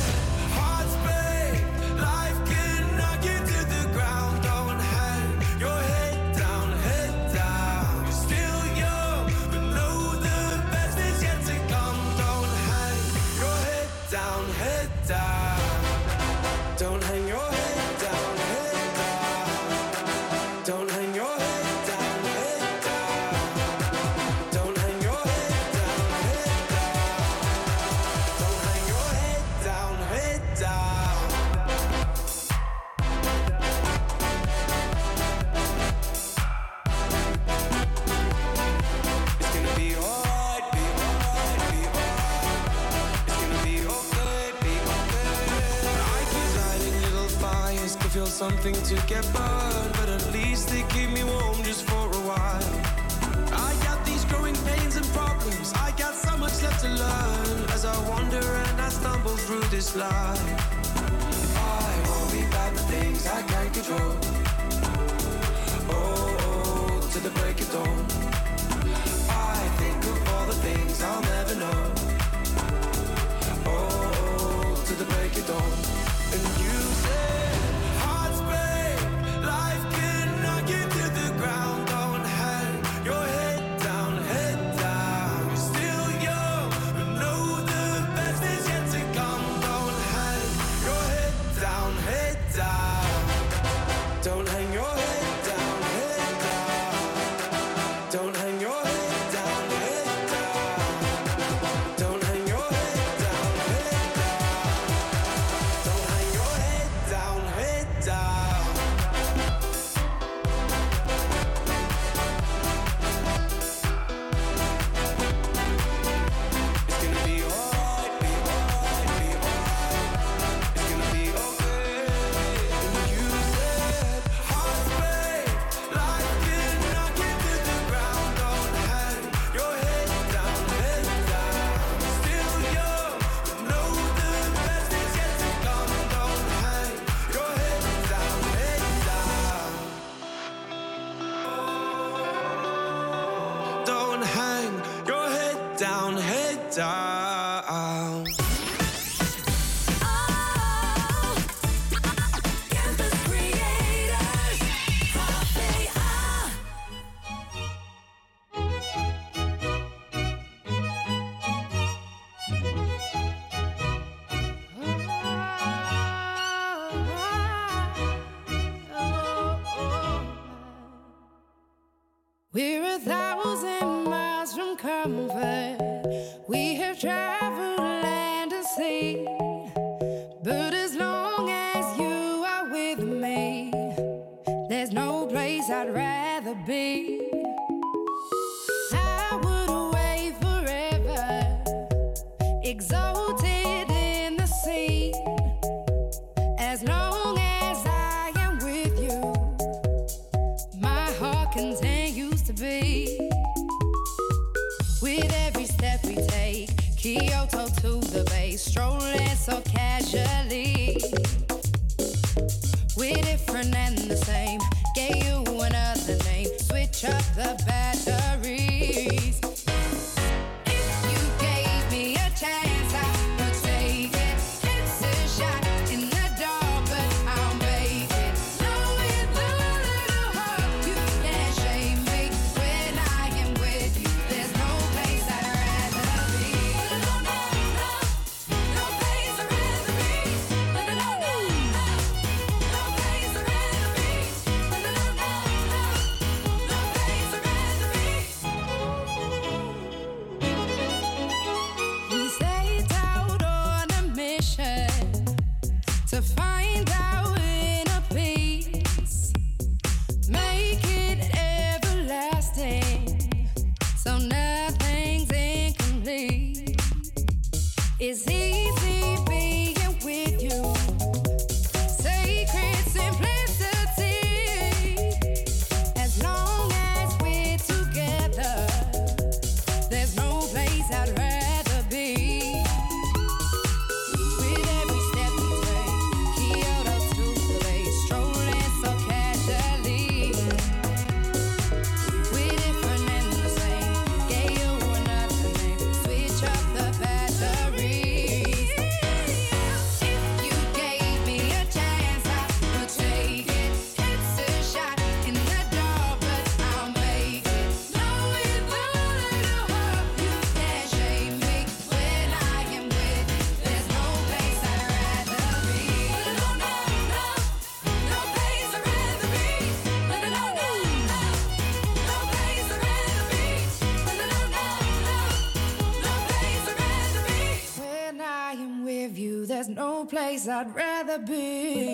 [330.11, 331.90] place I'd rather be.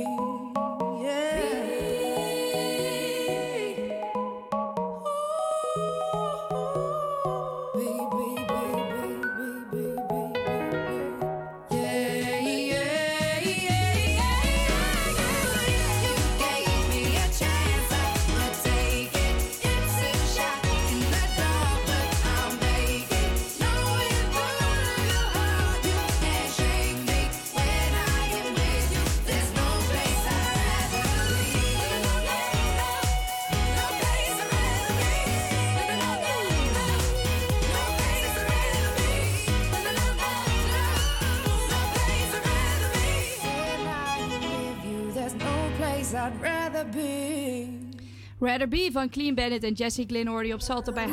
[48.48, 51.08] Rather Be van Clean Bandit en Jessie Glynn hoorde je op Salto bij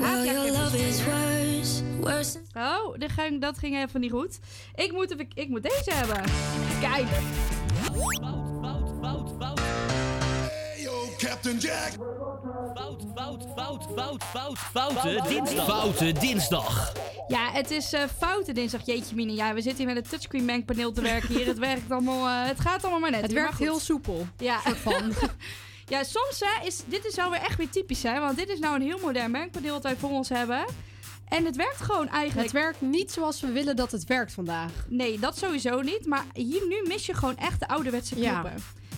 [2.00, 2.40] worse.
[2.56, 4.38] Oh, dat ging, dat ging even niet goed.
[4.74, 6.22] Ik moet, even, ik moet deze hebben.
[6.80, 7.06] Kijk.
[11.18, 11.92] Captain Jack.
[12.74, 15.66] Fout, fout, fout, fout, fout, foute dinsdag.
[15.66, 16.92] Foute dinsdag.
[17.28, 18.86] Ja, het is eh foute dinsdag.
[18.86, 19.34] Jeetje mine.
[19.34, 21.46] Ja, we zitten hier met een touchscreen mengpaneel te werken hier.
[21.46, 23.22] Het werkt allemaal, eh, het gaat allemaal maar net.
[23.22, 24.26] Het werkt heel soepel.
[24.38, 24.60] Ja.
[25.86, 28.20] ja, soms hè, is dit is wel weer echt weer typisch hè.
[28.20, 30.64] Want dit is nou een heel modern mengpaneel wat wij voor ons hebben.
[31.28, 32.52] En het werkt gewoon eigenlijk.
[32.52, 34.70] Het werkt niet zoals we willen dat het werkt vandaag.
[34.88, 36.06] Nee, dat sowieso niet.
[36.06, 38.52] Maar hier nu mis je gewoon echt de ouderwetse Ja.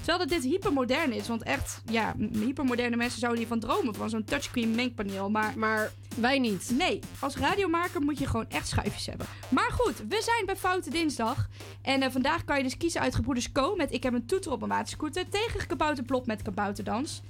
[0.06, 1.28] Terwijl dat dit hypermodern is.
[1.28, 3.94] Want echt, ja, hypermoderne mensen zouden hiervan dromen.
[3.94, 5.30] Van zo'n touchscreen mengpaneel.
[5.30, 6.70] Maar, maar wij niet.
[6.78, 9.26] Nee, als radiomaker moet je gewoon echt schuifjes hebben.
[9.48, 11.48] Maar goed, we zijn bij Foute Dinsdag.
[11.82, 13.74] En eh, vandaag kan je dus kiezen uit Gebroeders Co.
[13.76, 15.28] Met Ik heb een toeter op een waterscooter.
[15.28, 17.22] Tegen Kabouterplop met Kabouterdans.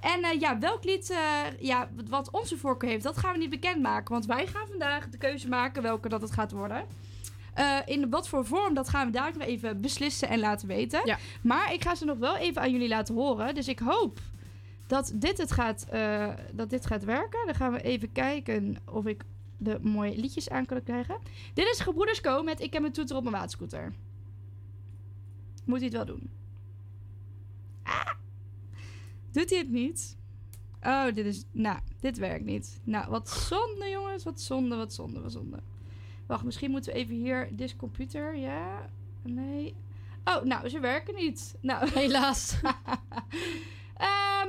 [0.00, 1.18] En eh, ja, welk lied eh,
[1.60, 4.12] ja, wat onze voorkeur heeft, dat gaan we niet bekendmaken.
[4.12, 6.86] Want wij gaan vandaag de keuze maken welke dat het gaat worden.
[7.52, 11.18] Eh, in wat voor vorm, dat gaan we dadelijk nog even beslissen en laten weten.
[11.42, 13.54] Maar ik ga ze nog wel even aan jullie laten horen.
[13.54, 14.18] Dus ik hoop
[14.86, 17.46] dat dit, het gaat, eh, dat dit gaat werken.
[17.46, 19.24] Dan gaan we even kijken of ik
[19.56, 21.18] de mooie liedjes aan kan krijgen.
[21.54, 22.42] Dit is Gebroeders Co.
[22.42, 23.92] met Ik heb een toeter op mijn waatscooter.
[25.64, 26.30] Moet hij het wel doen?
[27.82, 28.10] Ah!
[29.30, 30.16] Doet hij het niet?
[30.82, 31.44] Oh, dit is...
[31.50, 32.80] Nou, dit werkt niet.
[32.84, 34.24] Nou, wat zonde, jongens.
[34.24, 35.62] Wat zonde, wat zonde, wat zonde.
[36.32, 37.48] Wacht, misschien moeten we even hier...
[37.56, 38.88] This computer, ja?
[39.22, 39.74] Nee.
[40.24, 41.56] Oh, nou, ze werken niet.
[41.60, 42.56] Nou, helaas.
[43.96, 44.48] Ehm,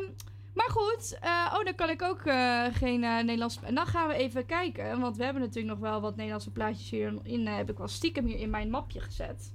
[0.54, 3.60] maar goed, eh, oh, dan kan ik ook eh, geen eh, Nederlands...
[3.62, 6.90] En dan gaan we even kijken, want we hebben natuurlijk nog wel wat Nederlandse plaatjes
[6.90, 7.48] hierin.
[7.48, 9.54] heb ik wel stiekem hier in mijn mapje gezet.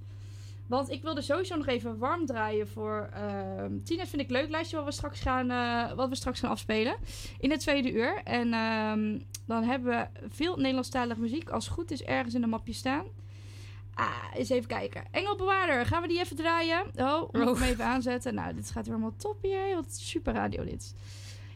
[0.69, 4.07] Want ik wilde sowieso nog even warm draaien voor ehm Tina.
[4.07, 6.97] Vind ik leuk lijstje wat we straks gaan, eh, wat we straks gaan afspelen.
[7.39, 8.21] In het tweede uur.
[8.25, 11.49] En ehm, dan hebben we veel Nederlandstalige muziek.
[11.51, 13.05] Als het goed is ergens in een mapje staan.
[13.95, 15.05] Ah, eens even kijken.
[15.11, 16.83] Engelbewaarder, gaan we die even draaien?
[16.97, 17.61] Oh, moet ik Oh.
[17.61, 18.35] hem even aanzetten.
[18.35, 19.75] Nou, dit gaat weer allemaal top hier.
[19.75, 20.95] Wat super radio dit.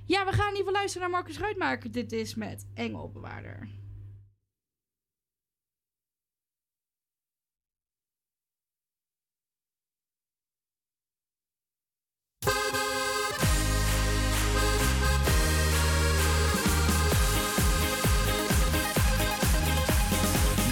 [0.04, 1.90] Ja, we gaan in ieder geval luisteren naar Marcus Ruitmaker.
[1.92, 3.68] Dit is met Engelbewaarder.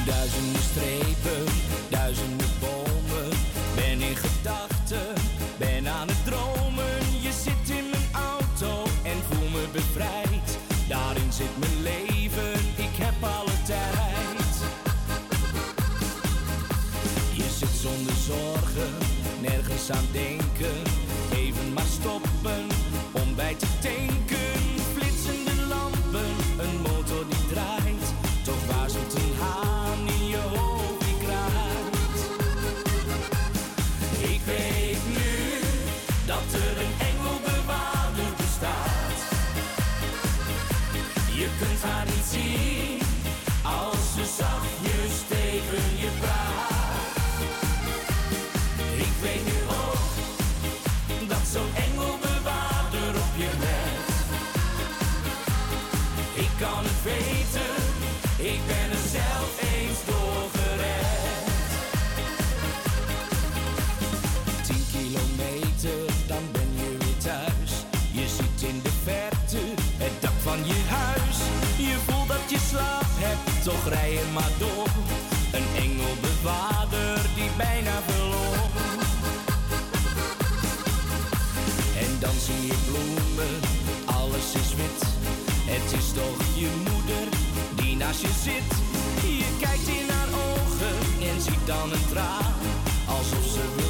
[0.06, 1.09] Duizenden strepen,
[73.70, 74.88] toch rij je maar door.
[75.56, 78.58] Een engelbewaarder die bijna verloor.
[82.04, 83.54] En dan zie je bloemen,
[84.04, 85.00] alles is wit.
[85.72, 87.26] Het is toch je moeder
[87.74, 88.70] die naast je zit.
[89.38, 90.96] Je kijkt in haar ogen
[91.30, 92.54] en ziet dan een traan.
[93.16, 93.89] Alsof ze wil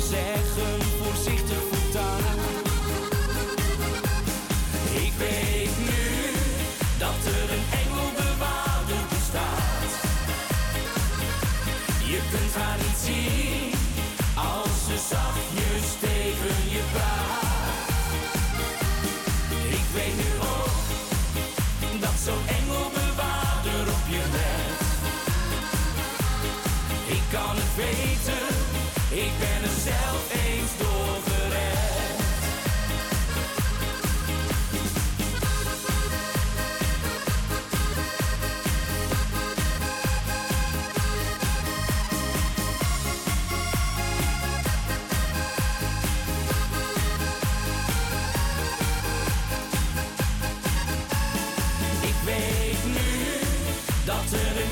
[12.31, 12.70] Je kunt haar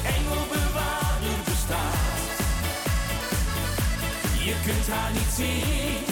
[0.04, 2.26] er engelbewaarder bestaat.
[4.44, 6.04] Je kunt haar niet zien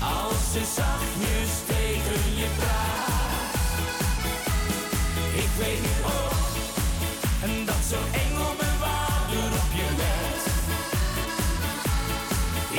[0.00, 3.06] als ze zachtjes tegen je praat.
[5.44, 6.46] Ik weet ook
[7.42, 10.42] en dat zo'n engelbewaarder op je let.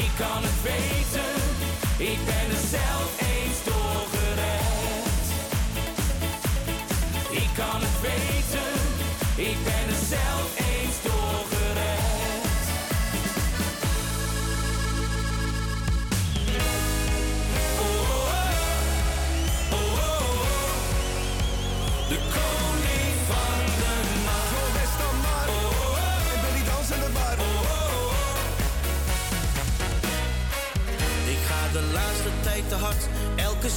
[0.03, 1.33] Ik kan het weten,
[2.11, 5.25] ik ben er zelf eens door gered.
[7.41, 8.73] Ik kan het weten,
[9.49, 9.57] ik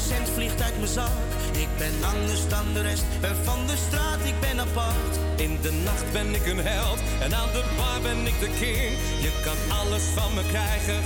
[0.09, 1.11] cent vliegt uit mijn zak.
[1.53, 5.15] Ik ben anders dan de rest, ben van de straat, ik ben apart.
[5.37, 8.91] In de nacht ben ik een held en aan de bar ben ik de king.
[9.21, 11.05] Je kan alles van me krijgen,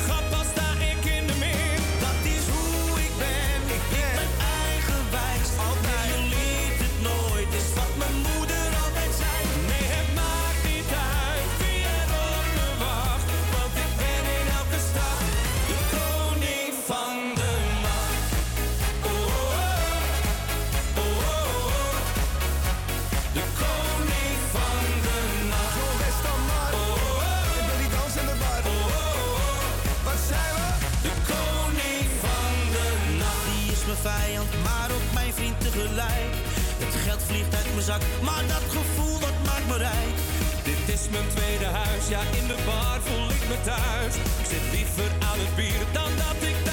[41.76, 44.14] huis, ja in de bar voel ik me thuis.
[44.40, 46.65] Ik zit liever aan het bier dan dat ik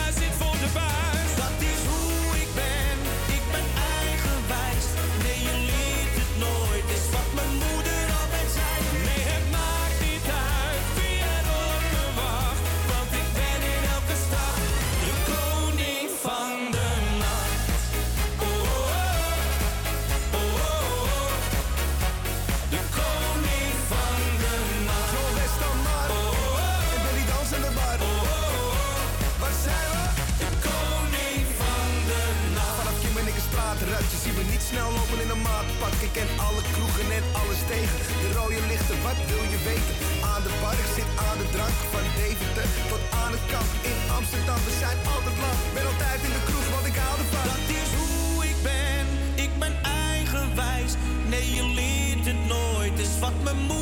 [34.38, 35.94] we niet snel lopen in een maatpak.
[36.08, 37.98] Ik ken alle kroegen en alles tegen.
[38.24, 39.96] De rode lichten, wat wil je weten?
[40.32, 41.78] Aan de bar, zit aan de drank.
[41.94, 44.60] Van Deventer tot aan het kamp in Amsterdam.
[44.68, 47.44] We zijn altijd lang, ben altijd in de kroeg, want ik haalde van.
[47.52, 49.06] Dat is hoe ik ben,
[49.46, 49.74] ik ben
[50.10, 50.92] eigenwijs.
[51.32, 53.73] Nee, je leert het nooit, is wat me mooi.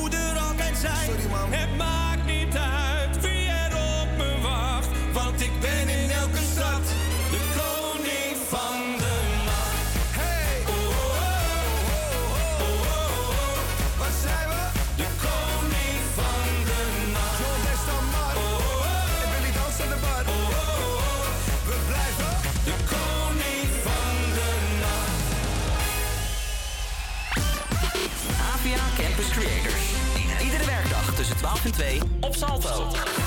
[31.61, 33.20] 102 op Salto.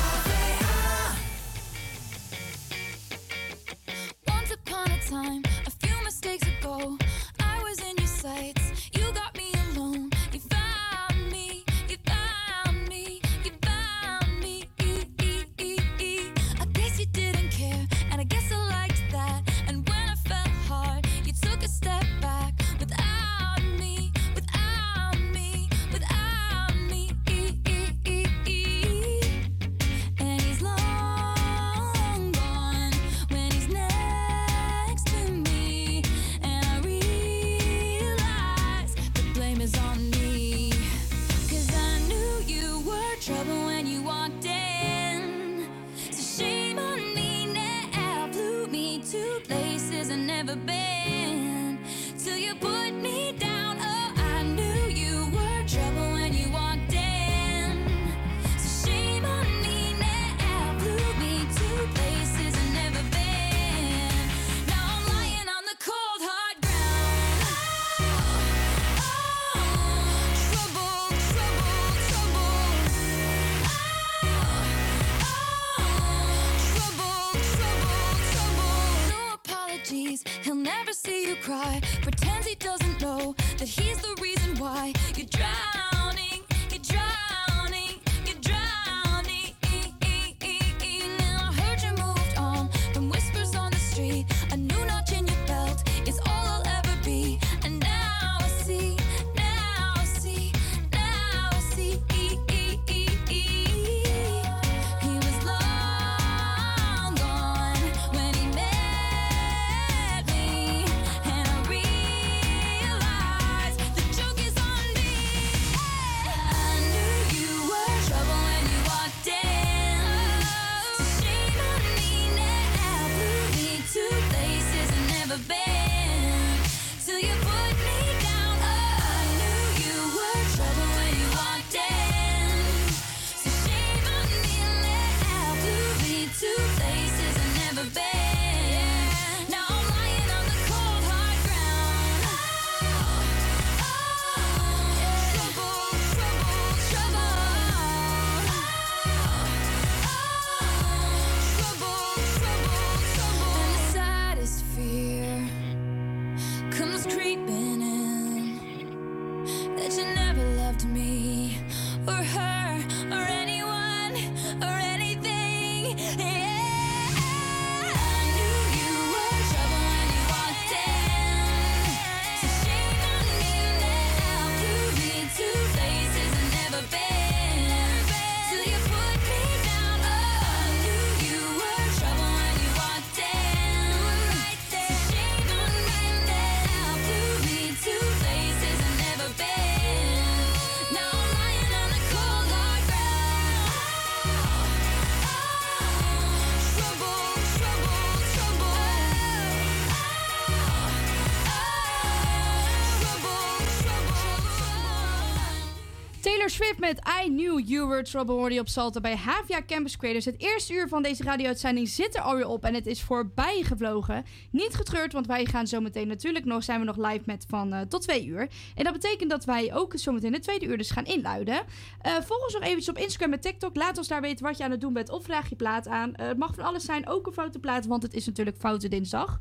[206.55, 210.25] Swift met I Knew You Were Trouble hoorde je op Salto bij Havia Campus Creators.
[210.25, 214.25] Het eerste uur van deze radio-uitzending zit er alweer op en het is voorbij gevlogen.
[214.51, 217.81] Niet getreurd, want wij gaan zometeen natuurlijk nog, zijn we nog live met van eh,
[217.81, 218.49] tot twee uur.
[218.75, 221.63] En dat betekent dat wij ook zometeen het tweede uur dus gaan inluiden.
[222.01, 223.77] Eh volg ons nog eventjes op Instagram en TikTok.
[223.77, 226.15] Laat ons daar weten wat je aan het doen bent of vraag je plaat aan.
[226.15, 228.89] Eh, het mag van alles zijn, ook een foute plaat, want het is natuurlijk Foute
[228.89, 229.41] Dinsdag.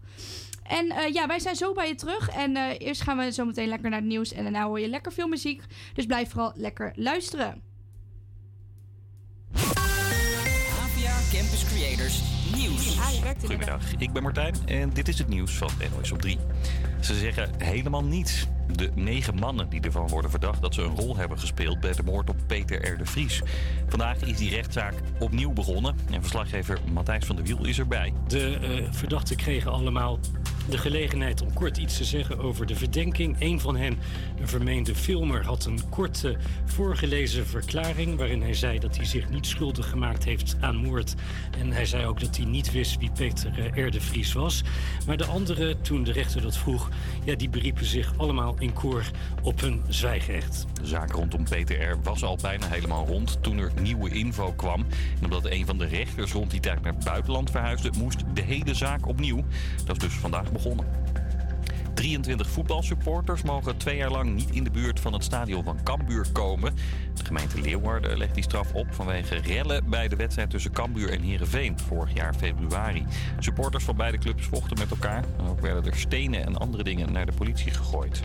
[0.64, 2.30] En eh, ja, wij zijn zo bij je terug.
[2.30, 4.34] En eh, eerst gaan we zo meteen lekker naar het nieuws.
[4.34, 5.64] En daarna hoor je lekker veel muziek.
[5.94, 7.62] Dus blijf vooral lekker luisteren.
[10.84, 12.22] Avia Campus Creators
[12.56, 12.98] Nieuws.
[13.40, 16.38] Goedemiddag, ik ben Martijn en dit is het nieuws van NOS op 3.
[17.02, 18.48] Ze zeggen helemaal niets.
[18.72, 22.04] De negen mannen die ervan worden verdacht dat ze een rol hebben gespeeld bij de
[22.04, 22.98] moord op Peter R.
[22.98, 23.42] de Vries.
[23.88, 28.14] Vandaag is die rechtszaak opnieuw begonnen en verslaggever Matthijs van der Wiel is erbij.
[28.28, 30.20] De eh, verdachten kregen allemaal
[30.70, 33.36] de gelegenheid om kort iets te zeggen over de verdenking.
[33.40, 33.98] Een van hen,
[34.40, 39.46] een vermeende filmer, had een korte voorgelezen verklaring waarin hij zei dat hij zich niet
[39.46, 41.16] schuldig gemaakt heeft aan moord.
[41.60, 43.92] En hij zei ook dat hij niet wist wie Peter eh, R.
[43.92, 44.64] de Vries was.
[45.06, 46.90] Maar de anderen, toen de rechter dat vroeg,
[47.24, 49.04] ja, die beriepen zich allemaal in koor
[49.42, 50.66] op hun zwijgrecht.
[50.74, 52.02] De zaak rondom Peter R.
[52.04, 54.86] was al bijna helemaal rond toen er nieuwe info kwam.
[55.20, 58.42] En omdat een van de rechters rond die tijd naar het buitenland verhuisde, moest de
[58.42, 59.44] hele zaak opnieuw.
[59.86, 60.86] Dat is dus vandaag begonnen.
[61.94, 66.26] 23 voetbalsupporters mogen twee jaar lang niet in de buurt van het stadion van Cambuur
[66.32, 66.76] komen.
[67.14, 71.22] De gemeente Leeuwarden legt die straf op vanwege rellen bij de wedstrijd tussen Cambuur en
[71.22, 73.06] Heerenveen vorig jaar februari.
[73.40, 77.12] Supporters van beide clubs vochten met elkaar en ook werden er stenen en andere dingen
[77.12, 78.22] naar de politie gegooid.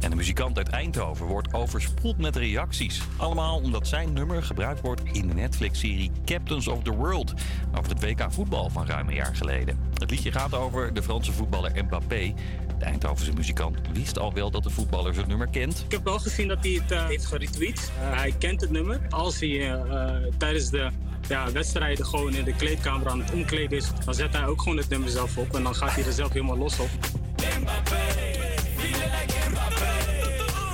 [0.00, 3.02] En de muzikant uit Eindhoven wordt overspoeld met reacties.
[3.16, 7.34] Allemaal omdat zijn nummer gebruikt wordt in de Netflix-serie Captains of the World.
[7.78, 9.78] Over het WK voetbal van ruim een jaar geleden.
[9.94, 12.34] Het liedje gaat over de Franse voetballer Mbappé.
[12.78, 15.84] De Eindhovense muzikant wist al wel dat de voetballer zijn nummer kent.
[15.84, 17.92] Ik heb wel gezien dat hij het eh, heeft geretweet.
[18.00, 19.00] Eh, hij kent het nummer.
[19.10, 20.90] Als hij eh, tijdens de
[21.28, 24.76] ja, wedstrijden gewoon in de kleedkamer aan het omkleden is, dan zet hij ook gewoon
[24.76, 25.56] het nummer zelf op.
[25.56, 26.88] En dan gaat hij er zelf helemaal los op.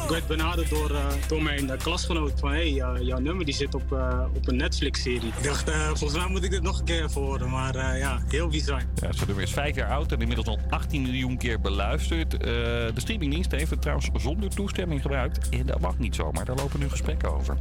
[0.04, 3.54] Ik werd benaderd door, eh, door mijn eh, klasgenoot van hey, eh, jouw nummer die
[3.54, 5.32] zit op, eh, op een Netflix-serie.
[5.36, 8.22] Ik dacht, volgens mij moet ik dit nog een keer even horen, maar eh, ja,
[8.28, 8.82] heel bizar.
[8.94, 12.32] Ja, zijn nummer is vijf jaar oud en inmiddels al 18 miljoen keer beluisterd.
[12.34, 15.48] Eh, de streamingdienst heeft het trouwens zonder toestemming gebruikt.
[15.48, 17.56] En dat mag niet zomaar, daar lopen nu gesprekken over.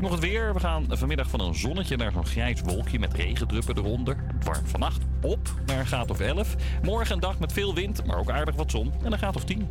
[0.00, 0.54] Nog het weer.
[0.54, 4.16] We gaan vanmiddag van een zonnetje naar zo'n grijs wolkje met regendruppen eronder.
[4.34, 6.54] Het warmt vannacht op naar een graad of 11.
[6.82, 9.44] Morgen een dag met veel wind, maar ook aardig wat zon en een graad of
[9.44, 9.68] 10.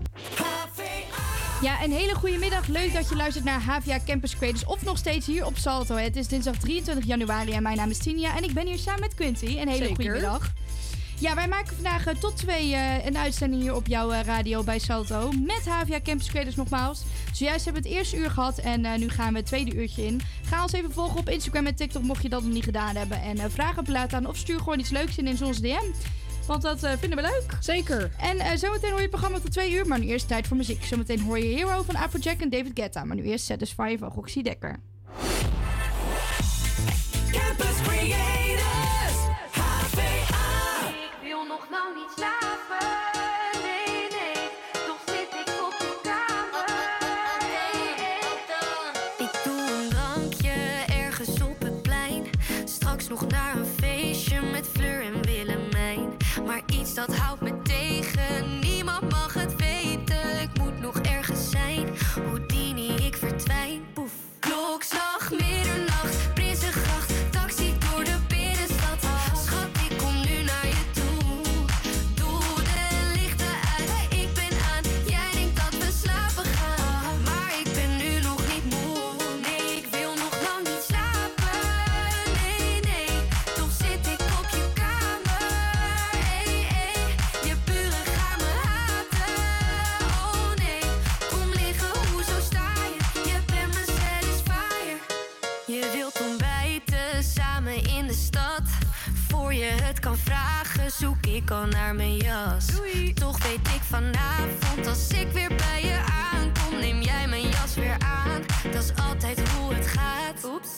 [1.61, 2.67] Ja, een hele goede middag.
[2.67, 5.95] Leuk dat je luistert naar HVA Campus Creators of nog steeds hier op Salto.
[5.95, 8.99] Het is dinsdag 23 januari en mijn naam is Tinia en ik ben hier samen
[8.99, 9.45] met Quinty.
[9.45, 10.53] Een hele goede middag.
[11.19, 14.63] Ja, wij maken vandaag eh, tot twee eh, een uitzending hier op jouw eh, radio
[14.63, 15.31] bij Salto.
[15.31, 17.03] Met HVA Campus Creators nogmaals.
[17.33, 20.21] Zojuist hebben we het eerste uur gehad en nu gaan we het tweede uurtje in.
[20.45, 23.21] Ga ons even volgen op Instagram en TikTok mocht je dat nog niet gedaan hebben.
[23.21, 25.91] En vraag een plaat aan of stuur gewoon iets leuks in in onze DM.
[26.47, 27.57] Want dat eh, vinden we leuk.
[27.59, 28.11] Zeker.
[28.17, 30.57] En eh, zometeen hoor je het programma tot twee uur, maar nu eerst tijd voor
[30.57, 30.83] muziek.
[30.83, 33.03] Zometeen hoor je Hero van Afrojack en David Guetta.
[33.03, 34.79] Maar nu eerst Satisfy van Roxy Dekker.
[37.31, 39.17] Campus Creators,
[39.51, 40.87] HVA.
[40.89, 42.54] Ik wil nog lang niet slapen.
[100.99, 102.65] Zoek ik al naar mijn jas.
[103.13, 105.99] Toch weet ik vanavond, als ik weer bij je
[106.33, 108.41] aankom, neem jij mijn jas weer aan.
[108.71, 110.43] Dat is altijd hoe het gaat.
[110.45, 110.69] Oeps.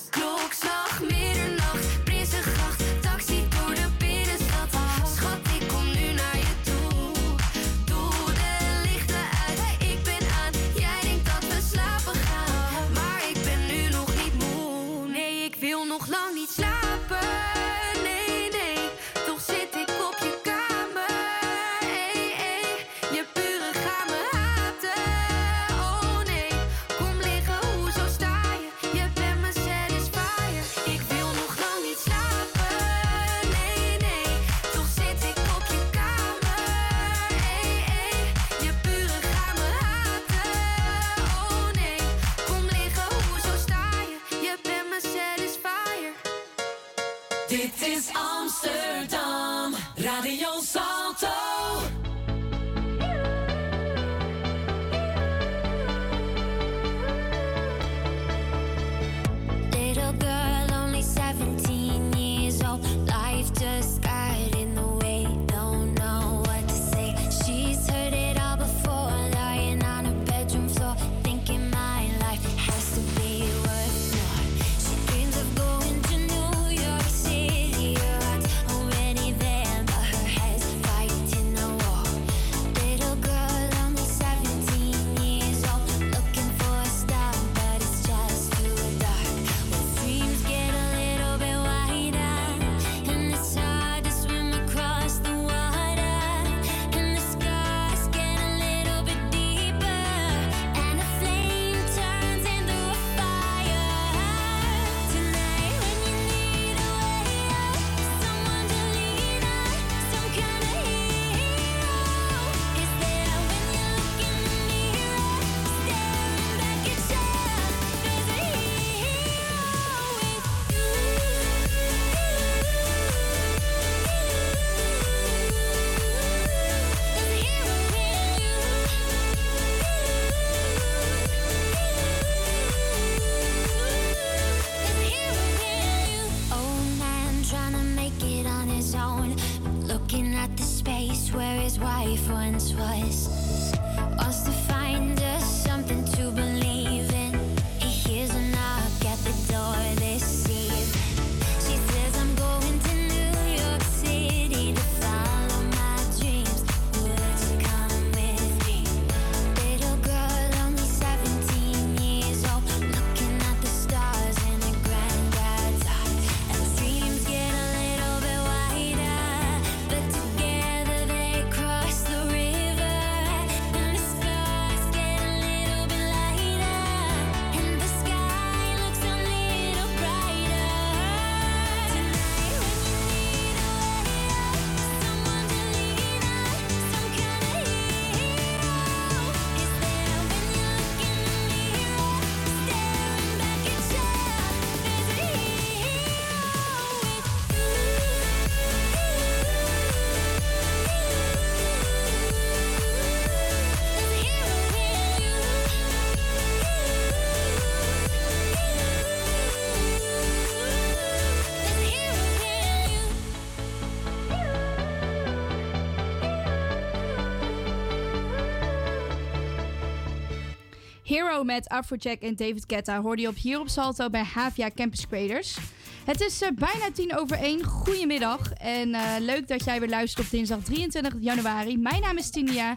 [221.43, 225.57] Met Afrojack en David Guetta hoorde je op hier op Salto bij Havia Campus Creators.
[226.05, 227.63] Het is eh, bijna tien over één.
[227.63, 228.53] Goedemiddag.
[228.53, 231.77] En eh, leuk dat jij weer luistert op dinsdag 23 januari.
[231.77, 232.73] Mijn naam is Tinia.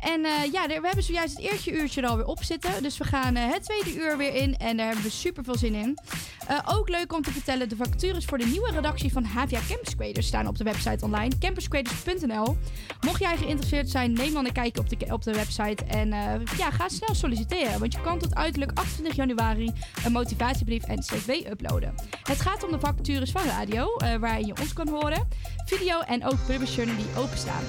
[0.00, 2.82] En eh, ja, we hebben zojuist het eerste uurtje er alweer op zitten.
[2.82, 4.56] Dus we gaan eh, het tweede uur weer in.
[4.56, 5.98] En daar hebben we super veel zin in.
[6.46, 9.96] Eh, ook leuk om te vertellen, de vacatures voor de nieuwe redactie van Havia Campus
[9.96, 11.38] Creators staan op de website online.
[11.38, 12.56] campuscreators.nl
[13.00, 15.84] Mocht jij geïnteresseerd zijn, neem dan een kijkje op de, op de website.
[15.84, 16.08] En
[16.56, 17.80] ja, ga snel solliciteren.
[17.80, 19.72] Want je kan tot uiterlijk 28 januari
[20.04, 21.94] een motivatiebrief en cv uploaden.
[22.22, 25.28] Het gaat om de vacatures van radio, waarin je ons kan horen.
[25.66, 27.64] Video en ook publisher die openstaan.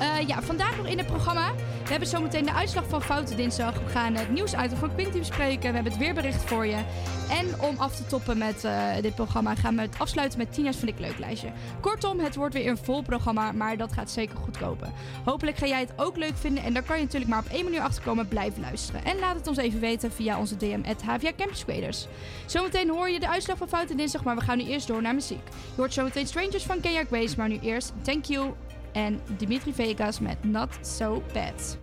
[0.00, 1.52] Eh, ja, vandaag nog in het programma.
[1.54, 3.74] We hebben zometeen de uitslag van Foute Dinsdag.
[3.74, 5.68] We gaan het nieuwsitem van Quinty bespreken.
[5.68, 6.82] We hebben het weerbericht voor je.
[7.30, 10.76] En om af te toppen met eh, dit programma gaan we het afsluiten met Tina's
[10.76, 11.52] Vind ik Leuk lijstje.
[11.80, 14.92] Kortom, het wordt weer een vol programma, maar dat gaat zeker goed kopen.
[15.24, 17.64] Hopelijk ga jij het ook leuk vinden en daar kan je natuurlijk maar op één
[17.64, 18.28] manier achterkomen.
[18.28, 19.04] Blijf luisteren.
[19.04, 22.06] En laat het ons even weten via onze DM at HVA Campus.
[22.46, 25.14] Zometeen hoor je de uitslag van Foute Dinsdag, maar we gaan nu eerst door naar
[25.14, 25.46] muziek.
[25.46, 28.52] Je hoort zometeen Strangers van Kenya Grace, maar nu eerst Thank You
[28.92, 31.78] en Dimitri Vegas met Not So Bad.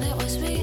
[0.00, 0.59] When it was me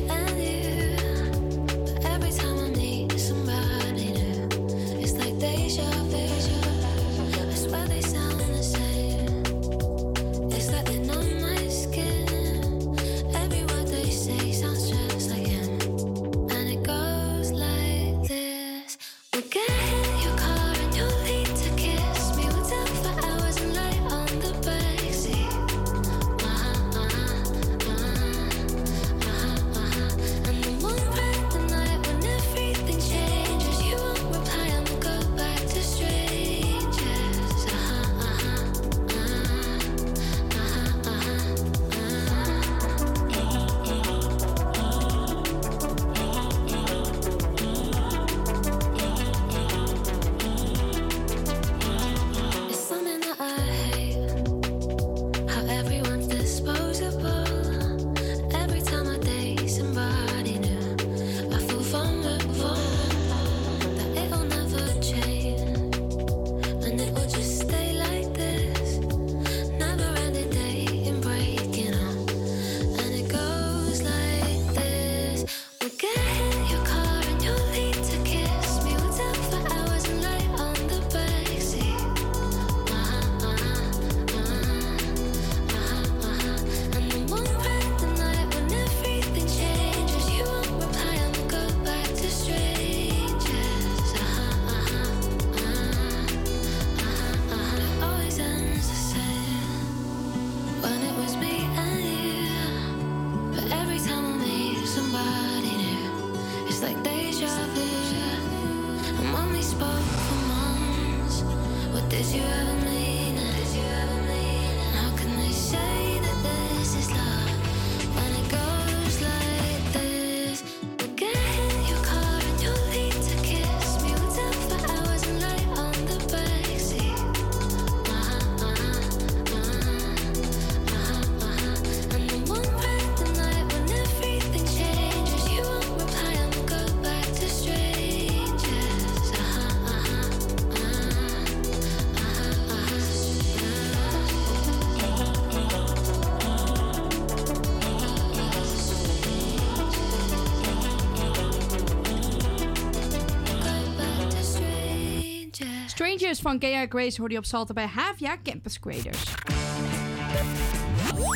[156.35, 159.23] Strangers van Gaya Grace hoorde je op Salten bij Havia Campus Creators.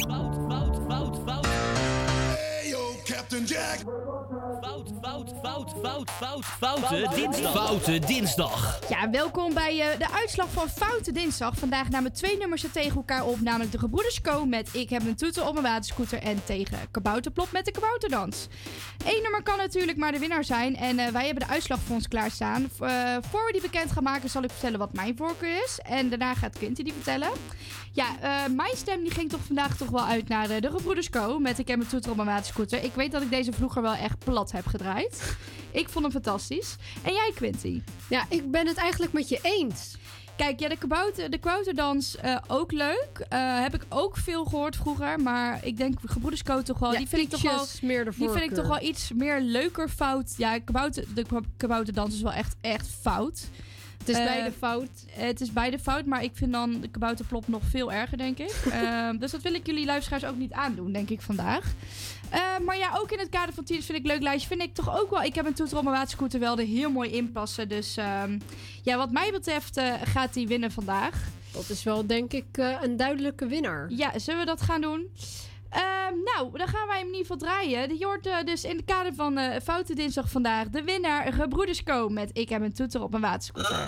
[0.08, 1.48] Fout, fout, fout, fout.
[1.48, 3.78] Hey yo, Captain Jack.
[4.62, 7.52] Fout, fout, fout, fout, fout, foute dinsdag.
[7.52, 8.80] Foute dinsdag.
[8.90, 11.58] Ja, welkom bij eh, de uitslag van Foute Dinsdag.
[11.58, 13.42] Vandaag namen twee nummers er tegen elkaar op.
[13.42, 16.20] Namelijk de Gebroeders Co met Ik heb een toeter op mijn waterscooter.
[16.20, 18.48] En tegen Kabouterplop met de Kabouterdans.
[19.06, 20.76] Eén nummer kan natuurlijk maar de winnaar zijn.
[20.76, 22.69] En eh, wij hebben de uitslag voor ons klaarstaan.
[22.80, 25.80] Eh, voor we die bekend gaan maken zal ik vertellen wat mijn voorkeur is.
[25.84, 27.30] En daarna gaat Quinty die vertellen.
[27.91, 31.40] Ja, eh, mijn stem die ging toch vandaag toch wel uit naar de Gebroeders Co.
[31.40, 32.84] Met Ik heb een toeter op mijn waterscooter.
[32.84, 35.38] Ik weet dat ik deze vroeger wel echt plat heb gedraaid.
[35.72, 36.76] Ik vond hem fantastisch.
[37.02, 37.82] En jij Quinty?
[38.10, 39.95] Ja, ik ben het eigenlijk met je eens.
[40.42, 43.26] Kijk, ja, de, kabouter, de kabouterdans eh, ook leuk.
[43.30, 45.20] Eh, heb ik ook veel gehoord vroeger.
[45.20, 46.92] Maar ik denk Gebroeders Code toch wel...
[46.92, 49.42] Ja, die vind ik toch wel, meer de die vind ik toch wel iets meer
[49.42, 50.34] leuker fout.
[50.38, 53.50] Ja, kabouter, de kab- kabouterdans is wel echt, echt fout.
[53.98, 54.90] Het is Eh, beide fout.
[55.12, 58.56] Het is beide fout, maar ik vind dan de kabouterplop nog veel erger, denk ik.
[58.72, 61.74] Ehm, dus dat wil ik jullie luisteraars ook niet aandoen, denk ik vandaag.
[62.32, 64.48] Eh, maar ja, ook in het kader van Tieners vind ik leuk lijstje.
[64.48, 65.24] Vind ik toch ook wel.
[65.24, 67.70] Ik heb een toeter op mijn waterscooter wel er heel mooi in passen.
[67.70, 68.40] Dus ehm,
[68.82, 71.28] ja, wat mij betreft eh, gaat die winnen vandaag.
[71.53, 73.90] Dat is wel, denk ik, eh, een duidelijke winnaar.
[73.90, 75.10] Ja, zullen we dat gaan doen?
[75.70, 77.98] Ehm, nou, dan gaan wij hem in ieder geval draaien.
[77.98, 82.10] Je hoort dus in het kader van eh Foute Dinsdag vandaag de winnaar Gebroeders Co.
[82.10, 83.88] met Ik heb een toeter op mijn waterscooter.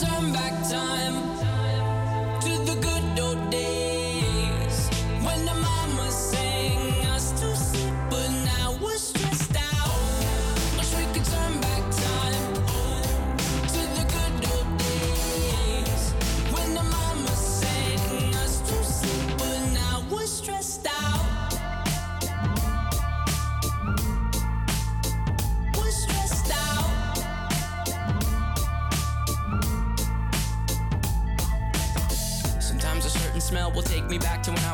[0.00, 1.07] turn back time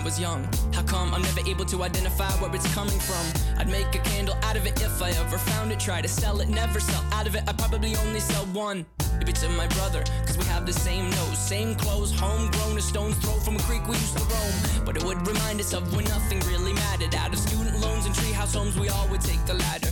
[0.04, 0.46] was young.
[0.74, 3.24] How come I'm never able to identify where it's coming from?
[3.58, 5.80] I'd make a candle out of it if I ever found it.
[5.80, 7.42] Try to sell it, never sell out of it.
[7.48, 8.84] I probably only sell one.
[9.18, 13.16] Maybe to my brother, cause we have the same nose, same clothes, homegrown, a stone's
[13.16, 14.84] throw from a creek we used to roam.
[14.84, 17.14] But it would remind us of when nothing really mattered.
[17.14, 19.90] Out of student loans and treehouse homes, we all would take the ladder.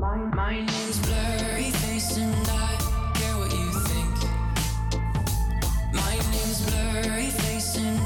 [0.00, 4.16] My, my name's Blurry Face and I care what you think.
[5.92, 8.05] My name's Blurry Face and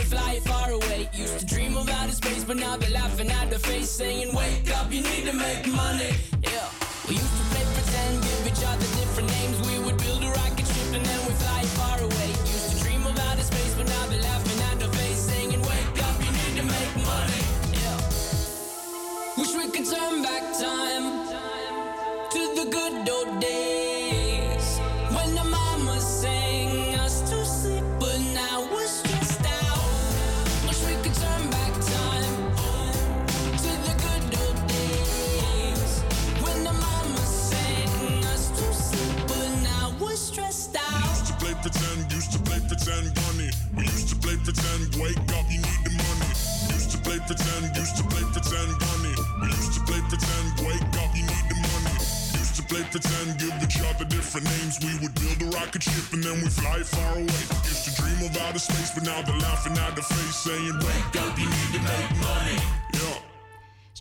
[2.51, 6.11] but now they're laughing at the face, saying, Wake up, you need to make money.
[6.43, 6.67] Yeah.
[7.07, 9.55] We used to play pretend, give each other different names.
[9.69, 12.27] We would build a rocket ship and then we'd fly far away.
[12.51, 16.03] Used to dream of outer space, but now they're laughing at the face, saying, Wake
[16.03, 17.41] up, you need to make money.
[17.79, 17.97] Yeah.
[19.37, 21.05] Wish we could turn back time
[22.33, 23.70] to the good old days
[42.81, 43.49] pretend, bunny.
[43.77, 46.31] We used to play pretend, wake up, you need the money.
[46.73, 49.13] Used to play pretend, used to play pretend, bunny.
[49.41, 51.95] We used to play pretend, wake up, you need the money.
[52.41, 54.81] Used to play pretend, give each other different names.
[54.81, 57.43] We would build a rocket ship and then we fly far away.
[57.69, 61.15] Used to dream of outer space, but now they're laughing at the face, saying, wake
[61.21, 62.80] up, you need to make money.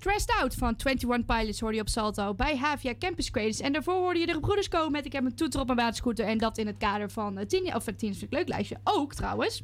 [0.00, 3.60] Stressed Out van 21 Pilots hoorde je op Salto bij Havia Campus Creators.
[3.60, 6.26] En daarvoor hoorde je de gebroeders komen met Ik heb een toeter op mijn waterscooter.
[6.26, 8.76] En dat in het kader van uh, tien, of uh, tien is een leuk lijstje.
[8.84, 9.62] Ook trouwens.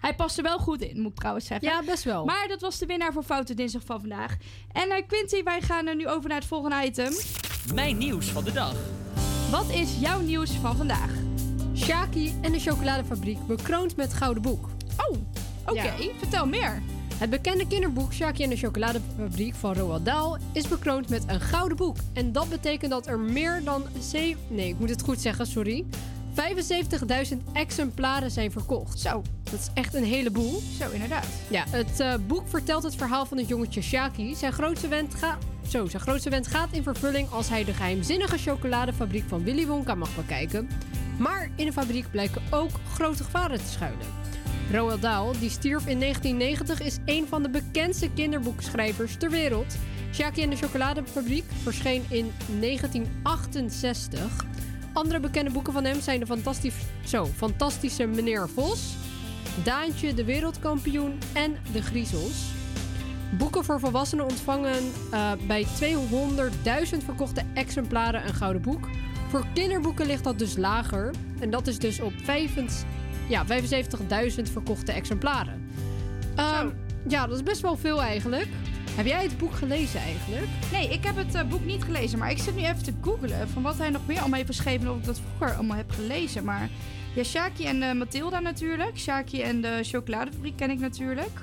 [0.00, 1.68] Hij past er wel goed in, moet ik trouwens zeggen.
[1.68, 2.24] Ja, best wel.
[2.24, 4.36] Maar dat was de winnaar voor Foute Dinsdag van vandaag.
[4.72, 7.12] En uh, Quinty, wij gaan uh, nu over naar het volgende item.
[7.74, 8.74] Mijn nieuws van de dag.
[9.50, 11.10] Wat is jouw nieuws van vandaag?
[11.76, 14.68] Shaki en de chocoladefabriek bekroond met Gouden Boek.
[15.08, 15.16] Oh,
[15.66, 15.94] oké.
[16.18, 16.82] Vertel meer.
[17.18, 21.76] Het bekende kinderboek Shaki en de chocoladefabriek van Roald Dahl is bekroond met een gouden
[21.76, 21.96] boek.
[22.12, 23.82] En dat betekent dat er meer dan...
[24.10, 25.84] ze- Nee, ik moet het goed zeggen, sorry.
[27.30, 28.98] 75.000 exemplaren zijn verkocht.
[29.00, 29.22] Zo.
[29.42, 30.62] Dat is echt een heleboel.
[30.80, 31.26] Zo, inderdaad.
[31.50, 34.34] Ja, het eh, boek vertelt het verhaal van het jongetje Shaki.
[34.34, 35.38] Zijn grootste, wens ga-
[35.68, 39.94] Zo, zijn grootste wens gaat in vervulling als hij de geheimzinnige chocoladefabriek van Willy Wonka
[39.94, 40.68] mag bekijken.
[41.18, 44.06] Maar in de fabriek blijken ook grote gevaren te schuilen.
[44.72, 49.76] Roald Dahl, die stierf in 1990, is een van de bekendste kinderboekschrijvers ter wereld.
[50.12, 54.46] Shaki en de chocoladefabriek verscheen in 1968.
[54.92, 56.26] Andere bekende boeken van hem zijn de
[57.34, 58.96] fantastische Meneer Vos,
[59.64, 62.50] Daantje de wereldkampioen en De Griezels.
[63.38, 68.88] Boeken voor volwassenen ontvangen eh, bij 200.000 verkochte exemplaren een gouden boek.
[69.28, 71.14] Voor kinderboeken ligt dat dus lager.
[71.40, 72.84] En dat is dus op 75
[73.28, 75.70] ja, 75.000 verkochte exemplaren.
[76.36, 76.68] Ehm,
[77.08, 78.48] ja, dat is best wel veel eigenlijk.
[78.90, 80.46] Heb jij het boek gelezen eigenlijk?
[80.72, 82.18] Nee, ik heb het eh, boek niet gelezen.
[82.18, 84.86] Maar ik zit nu even te googlen van wat hij nog meer allemaal heeft geschreven.
[84.86, 86.44] En of ik dat vroeger allemaal heb gelezen.
[86.44, 86.68] Maar
[87.14, 88.98] ja, Shaki en uh, Mathilda natuurlijk.
[88.98, 91.40] Shaki en de chocoladefabriek ken ik natuurlijk.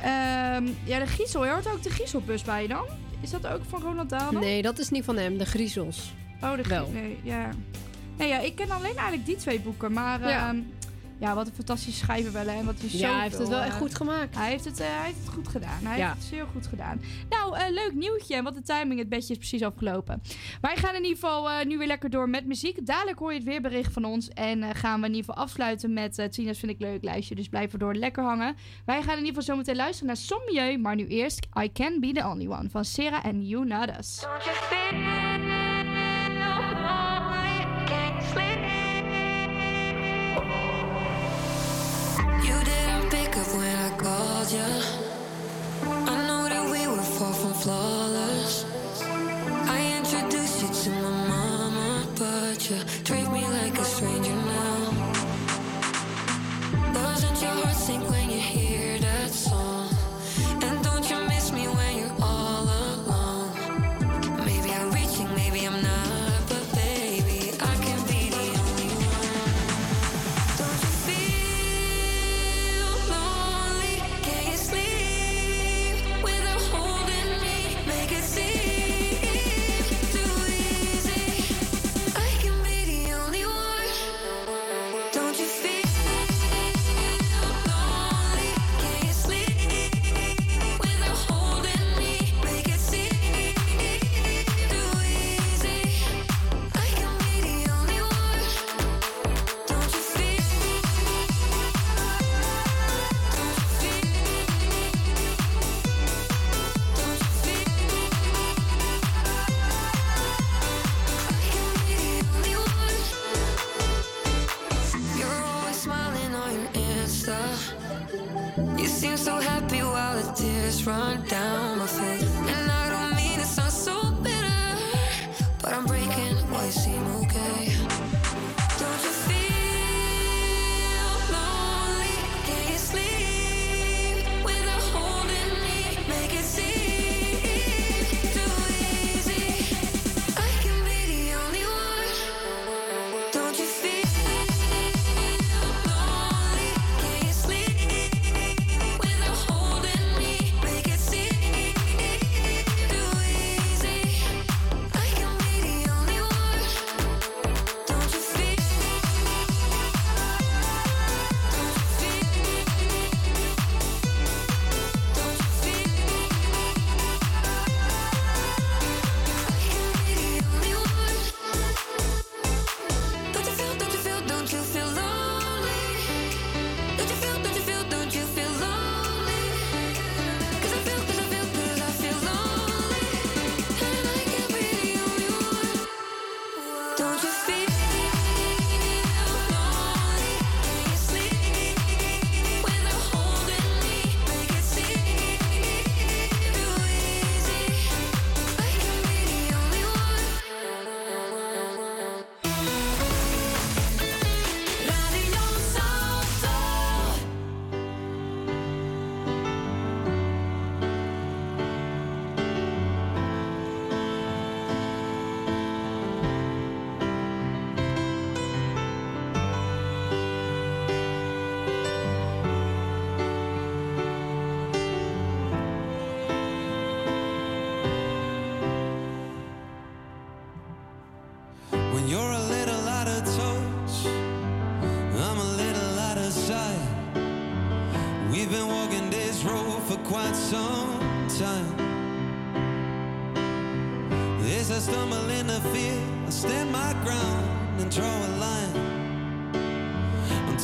[0.00, 1.46] Ehm, ja, de Giesel.
[1.46, 2.84] Hoort ook de Gieselbus bij dan?
[3.20, 4.38] Is dat ook van Ronald Dahl?
[4.38, 5.38] Nee, dat is niet van hem.
[5.38, 6.12] De Griezels.
[6.42, 6.64] Oh, de.
[6.64, 7.48] Gie- Nee, ja.
[8.18, 9.92] Nee, ja, ik ken alleen eigenlijk die twee boeken.
[9.92, 10.28] Maar Ja.
[10.28, 10.54] ja,
[11.18, 12.46] ja wat een fantastische schrijver wel.
[12.46, 14.36] hè, En wat hij Ja, hij heeft het wel echt eh, goed gemaakt.
[14.36, 15.78] Hij heeft het, eh, hij heeft het goed gedaan.
[15.86, 16.06] Hij Ja.
[16.06, 17.00] heeft het zeer goed gedaan.
[17.28, 18.34] Nou, eh, leuk nieuwtje.
[18.34, 20.22] En wat de timing, het bedje is precies afgelopen.
[20.60, 22.86] Wij gaan in ieder geval eh, nu weer lekker door met muziek.
[22.86, 24.28] Dadelijk hoor je het weerbericht van ons.
[24.28, 27.34] En eh, gaan we in ieder geval afsluiten met uh, Tina's Vind ik Leuk lijstje.
[27.34, 28.56] Dus blijf erdoor lekker hangen.
[28.84, 30.78] Wij gaan in ieder geval zometeen luisteren naar Sommieu.
[30.78, 34.24] Maar nu eerst I Can Be The Only One van Sarah en You Not Us.
[44.48, 44.84] Called.
[46.08, 48.64] I know that we were far from flawless.
[49.76, 54.37] I introduced you to my mama, but you treat me like a stranger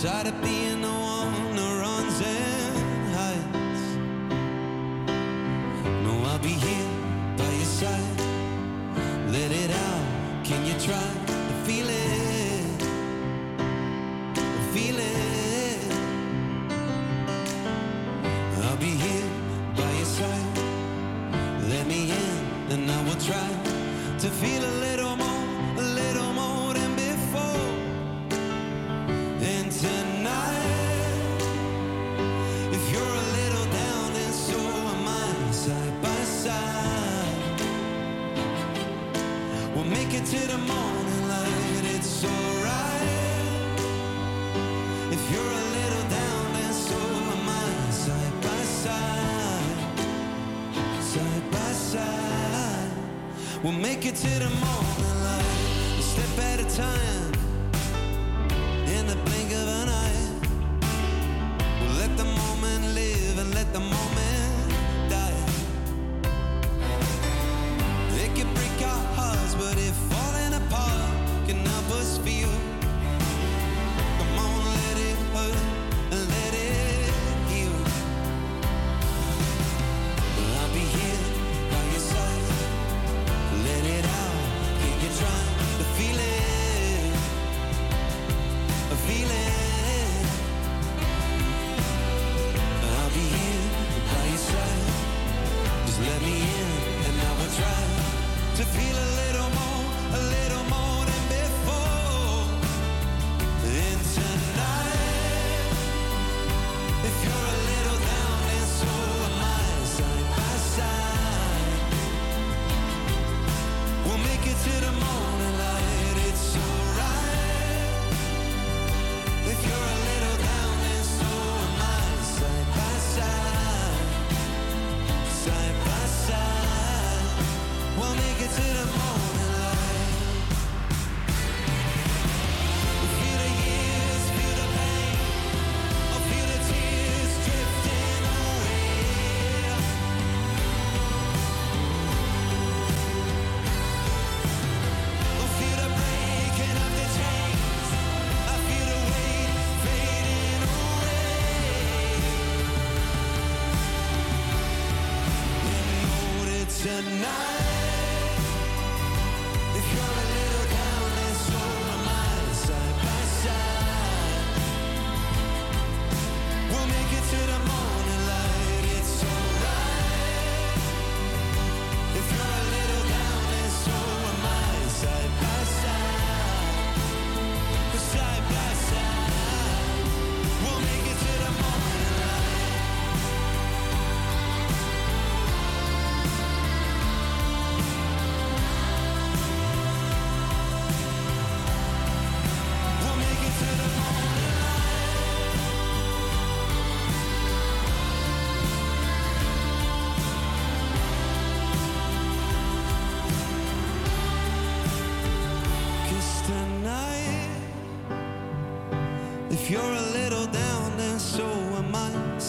[0.05, 0.64] I'm tired of being the
[54.05, 54.64] Make it to the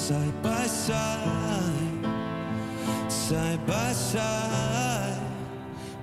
[0.05, 2.05] Side by side,
[3.07, 5.19] side by side.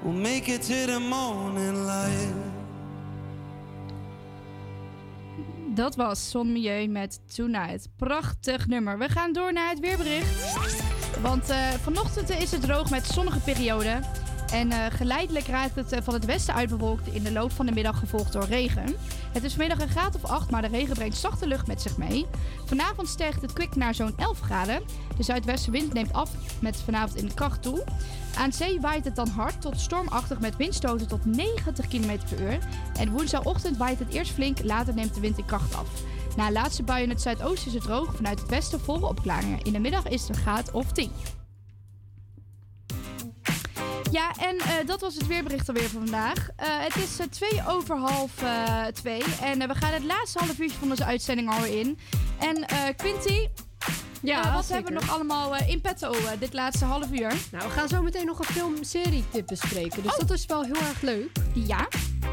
[0.02, 2.34] We'll make it to the morning light.
[5.74, 7.88] Dat was Son Milieu met Tonight.
[7.96, 8.98] Prachtig nummer.
[8.98, 10.54] We gaan door naar het weerbericht.
[11.20, 14.04] Want eh, vanochtend is het droog met zonnige perioden.
[14.52, 17.72] En eh, geleidelijk raakt het eh, van het westen uitbewolkt in de loop van de
[17.72, 18.96] middag gevolgd door regen.
[19.32, 21.96] Het is vanmiddag een graad of 8, maar de regen brengt zachte lucht met zich
[21.96, 22.26] mee.
[22.64, 24.82] Vanavond stijgt het kwik naar zo'n 11 graden.
[25.16, 26.30] De zuidwestenwind neemt af
[26.60, 27.84] met vanavond in de kracht toe.
[28.36, 32.58] Aan zee waait het dan hard tot stormachtig met windstoten tot 90 km per uur.
[32.98, 35.88] En woensdagochtend waait het eerst flink, later neemt de wind in kracht af.
[36.36, 39.62] Na laatste bui in het zuidoosten is het droog, vanuit het westen volle opklaringen.
[39.62, 41.10] In de middag is het een graad of 10.
[44.12, 46.48] Ja, en eh, dat was het weerbericht alweer van vandaag.
[46.56, 48.30] Eh, het is eh, twee over half
[48.92, 49.22] twee.
[49.42, 51.98] En we gaan het laatste half uurtje van onze uitzending alweer in.
[52.38, 52.66] En
[52.96, 53.48] Quinty,
[54.22, 54.74] Ja, eh, wat zeker.
[54.74, 57.34] hebben we nog allemaal eh, in petto eh, dit laatste half uur?
[57.52, 60.02] Nou, we gaan zo meteen nog een film-serie-tip bespreken.
[60.02, 61.30] Dus dat is wel heel erg leuk.
[61.54, 61.88] Ja.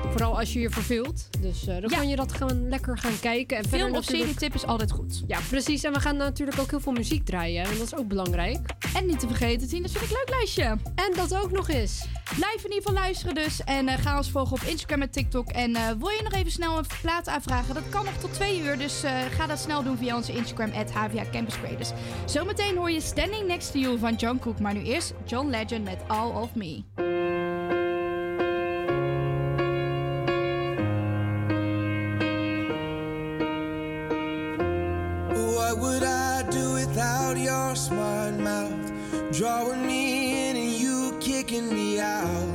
[0.09, 1.27] Vooral als je je verveelt.
[1.39, 1.87] Dus dan Ja.
[1.87, 3.57] kan je dat gewoon lekker gaan kijken.
[3.57, 5.23] En Film of natuurlijk- serietip is altijd goed.
[5.27, 5.83] Ja, precies.
[5.83, 7.63] En we gaan natuurlijk ook heel veel muziek draaien.
[7.63, 8.69] En dat is ook belangrijk.
[8.95, 10.63] En niet te vergeten, Tien, dat vind ik een leuk lijstje.
[10.95, 12.05] En dat ook nog eens.
[12.35, 13.63] Blijf in ieder geval luisteren dus.
[13.63, 15.47] En ga ons volgen op Instagram en TikTok.
[15.49, 17.73] En wil je nog even snel een plaat aanvragen?
[17.73, 18.77] Dat kan nog tot twee uur.
[18.77, 19.03] Dus
[19.37, 21.91] ga dat snel doen via onze Instagram, at HVA Campus Creators.
[22.25, 24.59] Zometeen hoor je Standing Next to You van John Cook.
[24.59, 26.83] Maar nu eerst John Legend met All of Me.
[35.33, 38.91] What would I do without your smart mouth?
[39.31, 42.48] Drawing me in and you kicking me out.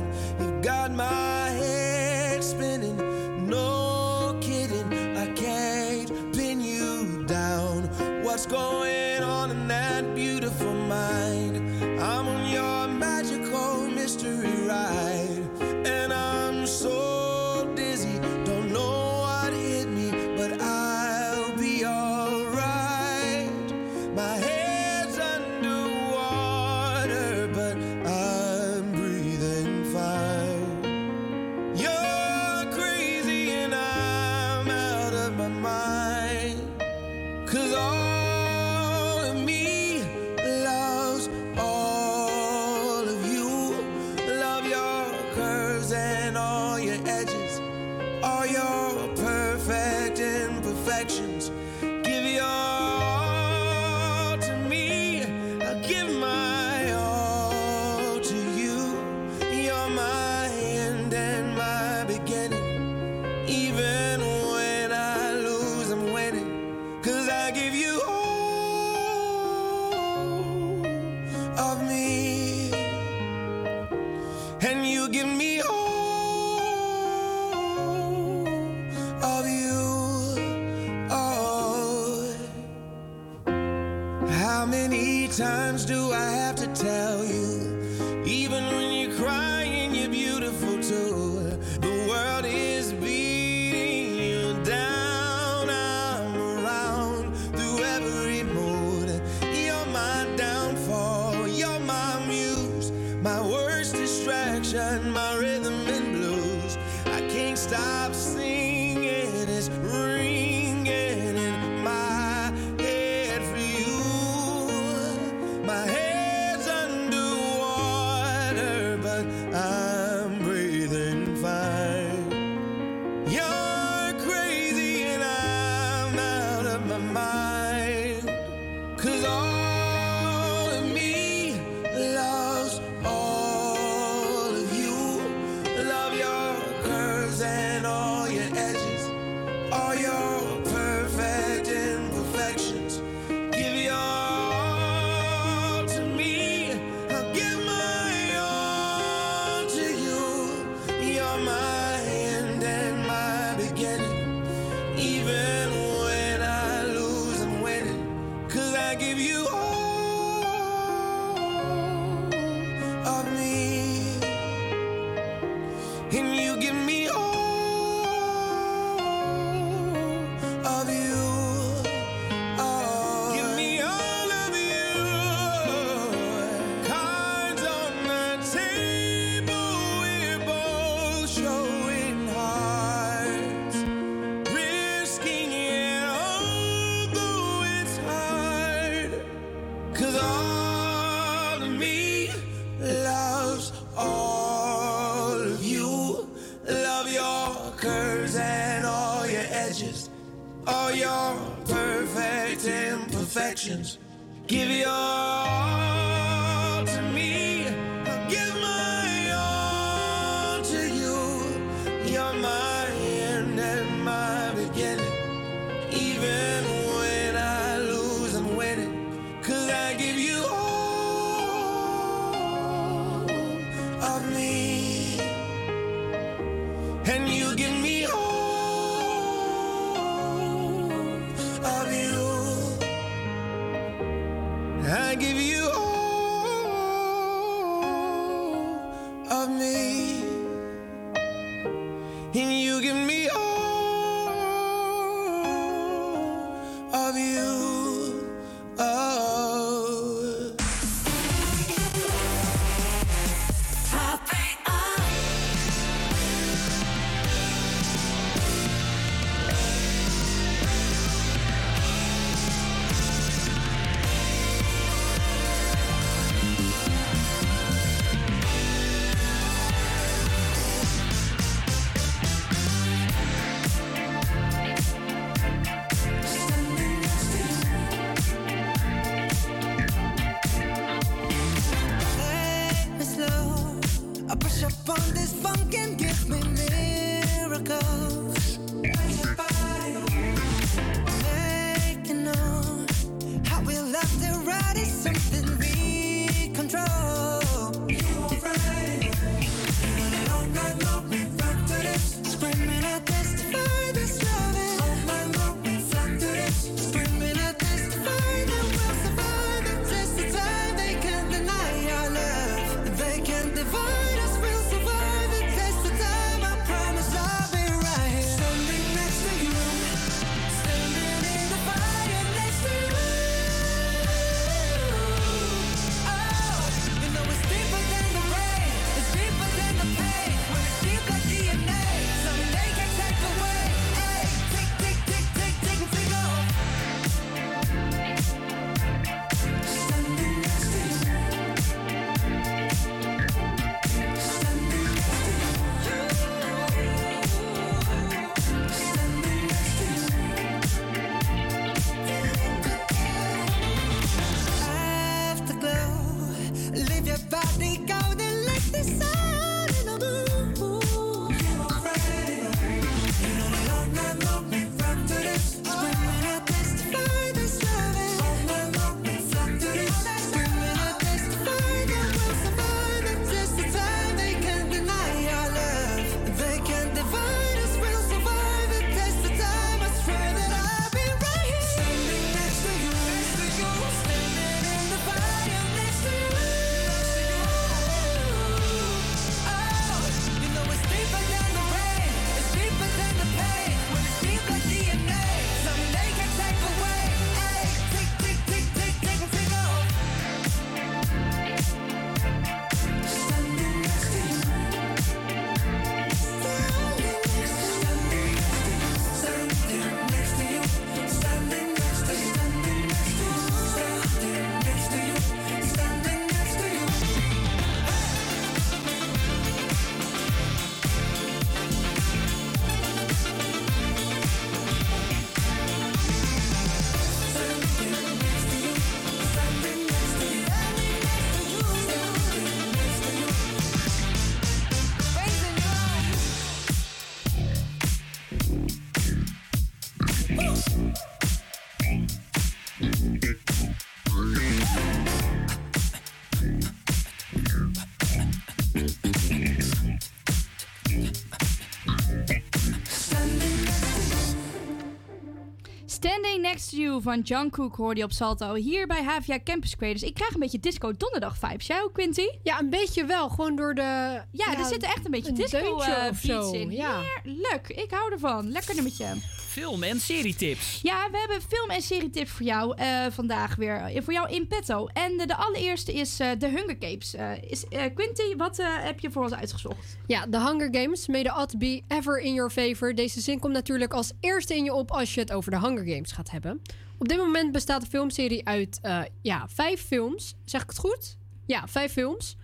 [456.75, 458.53] You van Jungkook hoorde je op Salto.
[458.53, 460.03] Hier bij HVA Campus Creators.
[460.03, 461.67] Ik krijg een beetje disco donderdag vibes.
[461.67, 462.27] Jij ook, Quinty?
[462.43, 463.29] Ja, een beetje wel.
[463.29, 464.21] Gewoon door de...
[464.31, 466.69] Ja, er zit echt een beetje disco uh, in.
[466.69, 467.69] Heerlijk.
[467.69, 468.51] Ik hou ervan.
[468.51, 469.05] Lekker nummertje
[469.55, 470.79] film- en serietips.
[470.83, 473.75] Ja, we hebben film- en serietips voor jou eh, vandaag weer.
[473.75, 474.87] Eh, voor jou in petto.
[474.87, 477.15] En eh, de, allereerste is de Hunger Games.
[477.49, 477.63] Is,
[477.93, 479.97] Quinty, wat heb je voor ons uitgezocht?
[480.07, 481.07] Ja, The Hunger Games.
[481.07, 482.95] May the be ever in your favor.
[482.95, 485.85] Deze zin komt natuurlijk als eerste in je op als je het over de Hunger
[485.85, 486.61] Games gaat hebben.
[486.97, 488.79] Op dit moment bestaat de filmserie uit
[489.21, 490.35] ja, vijf films.
[490.45, 491.17] Zeg ik het goed?
[491.45, 492.37] Ja, vijf films.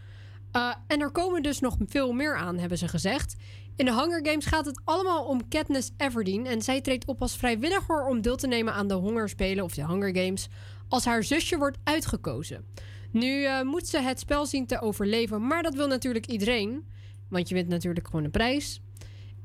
[0.87, 3.35] en er komen dus nog veel meer aan, hebben ze gezegd.
[3.81, 6.45] In de Hunger Games gaat het allemaal om Katniss Everdeen.
[6.45, 9.85] En zij treedt op als vrijwilliger om deel te nemen aan de Hongerspelen of de
[9.87, 10.47] Hunger Games.
[10.87, 12.65] Als haar zusje wordt uitgekozen.
[13.11, 15.47] Nu eh, moet ze het spel zien te overleven.
[15.47, 16.85] Maar dat wil natuurlijk iedereen.
[17.29, 18.81] Want je wint natuurlijk gewoon een prijs.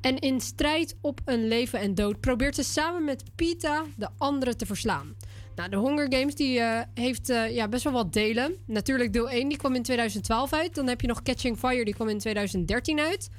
[0.00, 4.56] En in strijd op een leven en dood probeert ze samen met Pita de anderen
[4.56, 5.14] te verslaan.
[5.54, 8.54] Nou, de Hunger Games die, eh, heeft eh, ja, best wel wat delen.
[8.66, 10.74] Natuurlijk deel 1, die kwam in 2012 uit.
[10.74, 13.30] Dan heb je nog Catching Fire, die kwam in 2013 uit.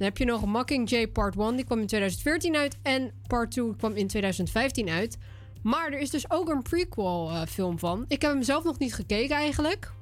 [0.00, 2.76] Dan heb je nog Mockingjay Part 1, die kwam in 2014 uit.
[2.82, 5.18] En Part 2 kwam in 2015 uit.
[5.62, 8.04] Maar er is dus ook een prequel eh, film van.
[8.08, 9.92] Ik heb hem zelf nog niet gekeken eigenlijk.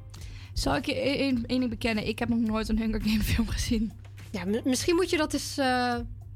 [0.52, 2.06] Zal ik je e- één één ding bekennen?
[2.06, 3.92] Ik heb nog nooit een Hunger Game film gezien.
[4.30, 5.58] Ja, misschien moet je dat eens...
[5.58, 5.94] eh,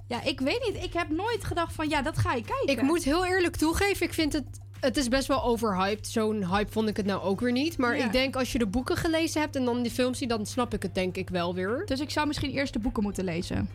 [0.08, 0.84] Ja, ik weet niet.
[0.84, 2.68] Ik heb nooit gedacht van, ja, dat ga je kijken.
[2.68, 4.44] Ik moet heel eerlijk toegeven, ik vind het...
[4.82, 6.06] Het is best wel overhyped.
[6.06, 7.78] Zo'n hype vond ik het nou ook weer niet.
[7.78, 8.04] Maar Ja.
[8.04, 10.74] ik denk als je de boeken gelezen hebt en dan die films ziet, dan snap
[10.74, 11.82] ik het denk ik wel weer.
[11.86, 13.68] Dus ik zou misschien eerst de boeken moeten lezen.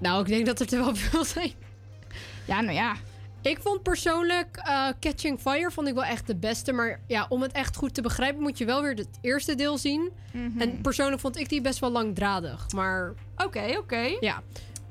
[0.00, 1.52] Nou, ik denk dat er te wel veel zijn.
[2.46, 2.94] Ja, nou ja.
[3.42, 6.72] Ik vond persoonlijk eh, Catching Fire vond ik wel echt de beste.
[6.72, 9.78] Maar ja, om het echt goed te begrijpen moet je wel weer het eerste deel
[9.78, 10.10] zien.
[10.32, 10.60] Mhm.
[10.60, 12.70] En persoonlijk vond ik die best wel langdradig.
[12.72, 14.16] Maar Oké, oké.
[14.20, 14.42] ja.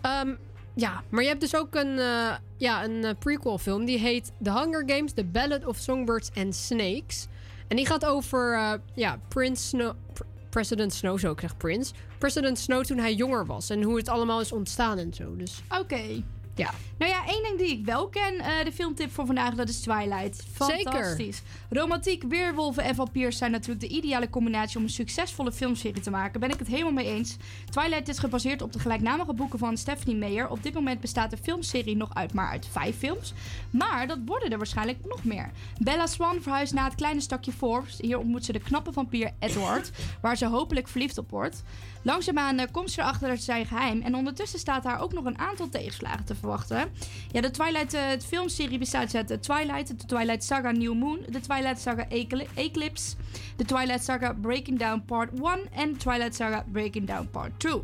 [0.01, 0.35] Ehm,
[0.75, 3.85] ja, maar je hebt dus ook een, eh, ja, een eh, prequel film.
[3.85, 7.27] Die heet The Hunger Games, The Ballad of Songbirds and Snakes.
[7.67, 9.93] En die gaat over eh, ja, Prince Snow...
[10.13, 11.93] Pr- President Snow, zo ik zeg Prince.
[12.17, 13.69] President Snow toen hij jonger was.
[13.69, 15.35] En hoe het allemaal is ontstaan en zo.
[15.35, 16.23] Dus Oké.
[16.55, 16.73] Ja.
[16.97, 19.79] Nou ja, één ding die ik wel ken, eh, de filmtip voor vandaag, dat is
[19.79, 20.43] Twilight.
[20.57, 20.91] Zeker.
[20.91, 21.41] Fantastisch.
[21.69, 26.39] Romantiek, weerwolven en vampiers zijn natuurlijk de ideale combinatie om een succesvolle filmserie te maken.
[26.39, 27.37] Ben ik het helemaal mee eens.
[27.69, 30.49] Twilight is gebaseerd op de gelijknamige boeken van Stephanie Meyer.
[30.49, 33.33] Op dit moment bestaat de filmserie nog uit maar uit vijf films.
[33.69, 35.51] Maar dat worden er waarschijnlijk nog meer.
[35.77, 37.97] Bella Swan verhuist naar het kleine stakje Forbes.
[37.99, 39.91] Hier ontmoet ze de knappe vampier Edward,
[40.21, 41.63] waar ze hopelijk verliefd op wordt.
[42.05, 44.01] Langzaamaan eh, komt ze erachter zijn geheim.
[44.01, 46.91] En ondertussen staat haar ook nog een aantal tegenslagen te verwachten.
[47.31, 51.19] Ja, de Twilight eh, het filmserie bestaat uit de Twilight, de Twilight Saga New Moon,
[51.29, 53.15] de Twilight Saga Ecl- Eclipse,
[53.55, 57.81] de Twilight Saga Breaking Down Part 1 en Twilight Saga Breaking Down Part 2.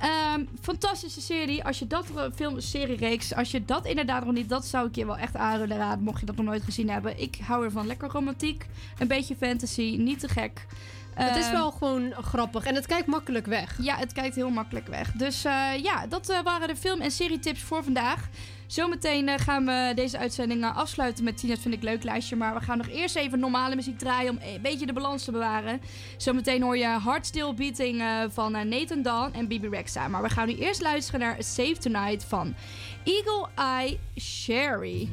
[0.00, 1.64] Ehm, fantastische serie.
[1.64, 4.88] Als je dat eh, film, serie reeks, als je dat inderdaad nog niet, dat zou
[4.88, 6.04] ik je wel echt aanraden.
[6.04, 7.20] Mocht je dat nog nooit gezien hebben.
[7.20, 7.86] Ik hou ervan.
[7.86, 8.66] Lekker romantiek,
[8.98, 10.66] een beetje fantasy, niet te gek.
[11.14, 12.64] Het is Ehm, wel gewoon grappig.
[12.64, 13.76] En het kijkt makkelijk weg.
[13.82, 15.12] ja, het kijkt heel makkelijk weg.
[15.12, 18.28] Dus eh, ja, dat eh, waren de film- en serietips voor vandaag.
[18.66, 22.36] Zometeen eh, gaan we deze uitzending afsluiten met Tina's Vind ik Leuk lijstje.
[22.36, 25.30] Maar we gaan nog eerst even normale muziek draaien om een beetje de balans te
[25.30, 25.80] bewaren.
[26.16, 30.08] Zometeen hoor je Hard Still Beating van Nathan Dawn en Bibi Rexa.
[30.08, 32.54] Maar we gaan nu eerst luisteren naar Save Tonight van
[33.04, 35.08] Eagle Eye Sherry.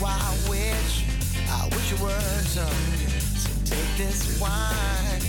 [0.00, 1.04] How I wish,
[1.48, 2.10] I wish it were
[2.44, 2.64] so.
[3.38, 5.27] So take this wine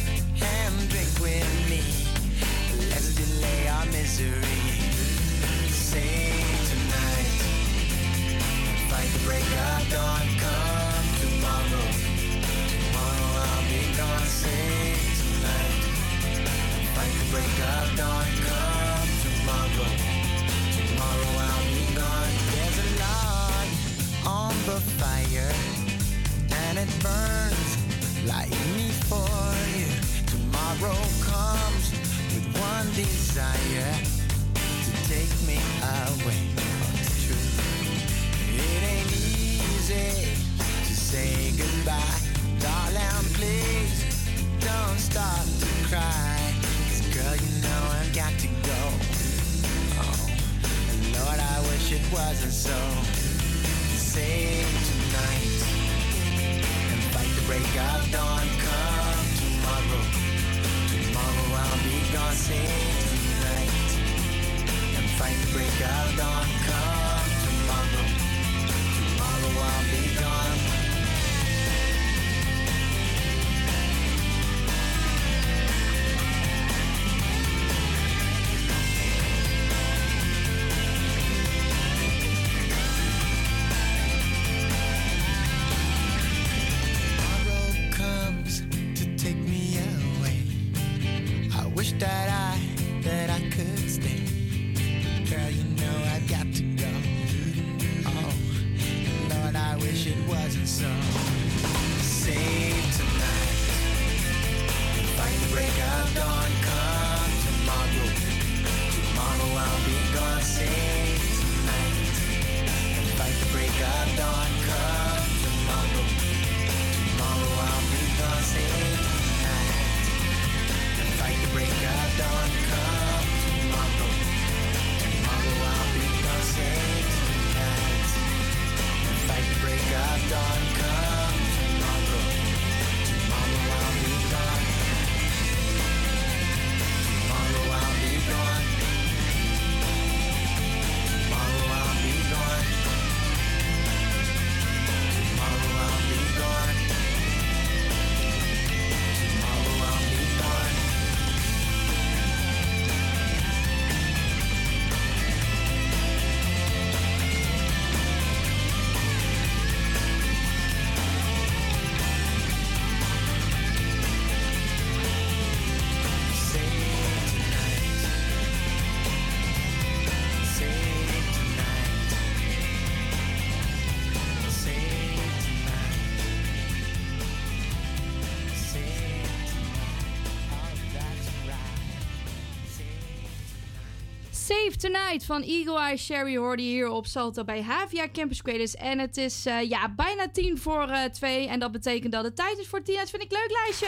[184.79, 188.75] Tonight van Eagle Eye Sherry hoorde je hier op Salto bij Havia Campus Creators.
[188.75, 191.47] En het is eh, ja, bijna tien voor eh, twee.
[191.47, 193.87] En dat betekent dat het tijd is voor Tina's Vind ik Leuk lijstje.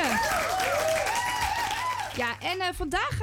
[2.15, 3.17] Ja, en eh, vandaag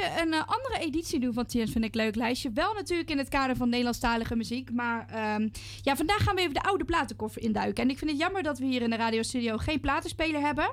[0.00, 2.50] we een eh, andere editie doen van Tina's Vind ik Leuk lijstje.
[2.54, 4.72] Wel natuurlijk in het kader van Nederlandstalige muziek.
[4.72, 5.48] Maar ehm,
[5.82, 7.84] ja, vandaag gaan we even de oude platenkoffer induiken.
[7.84, 10.70] En ik vind het jammer dat we hier in de radiostudio geen platenspeler hebben.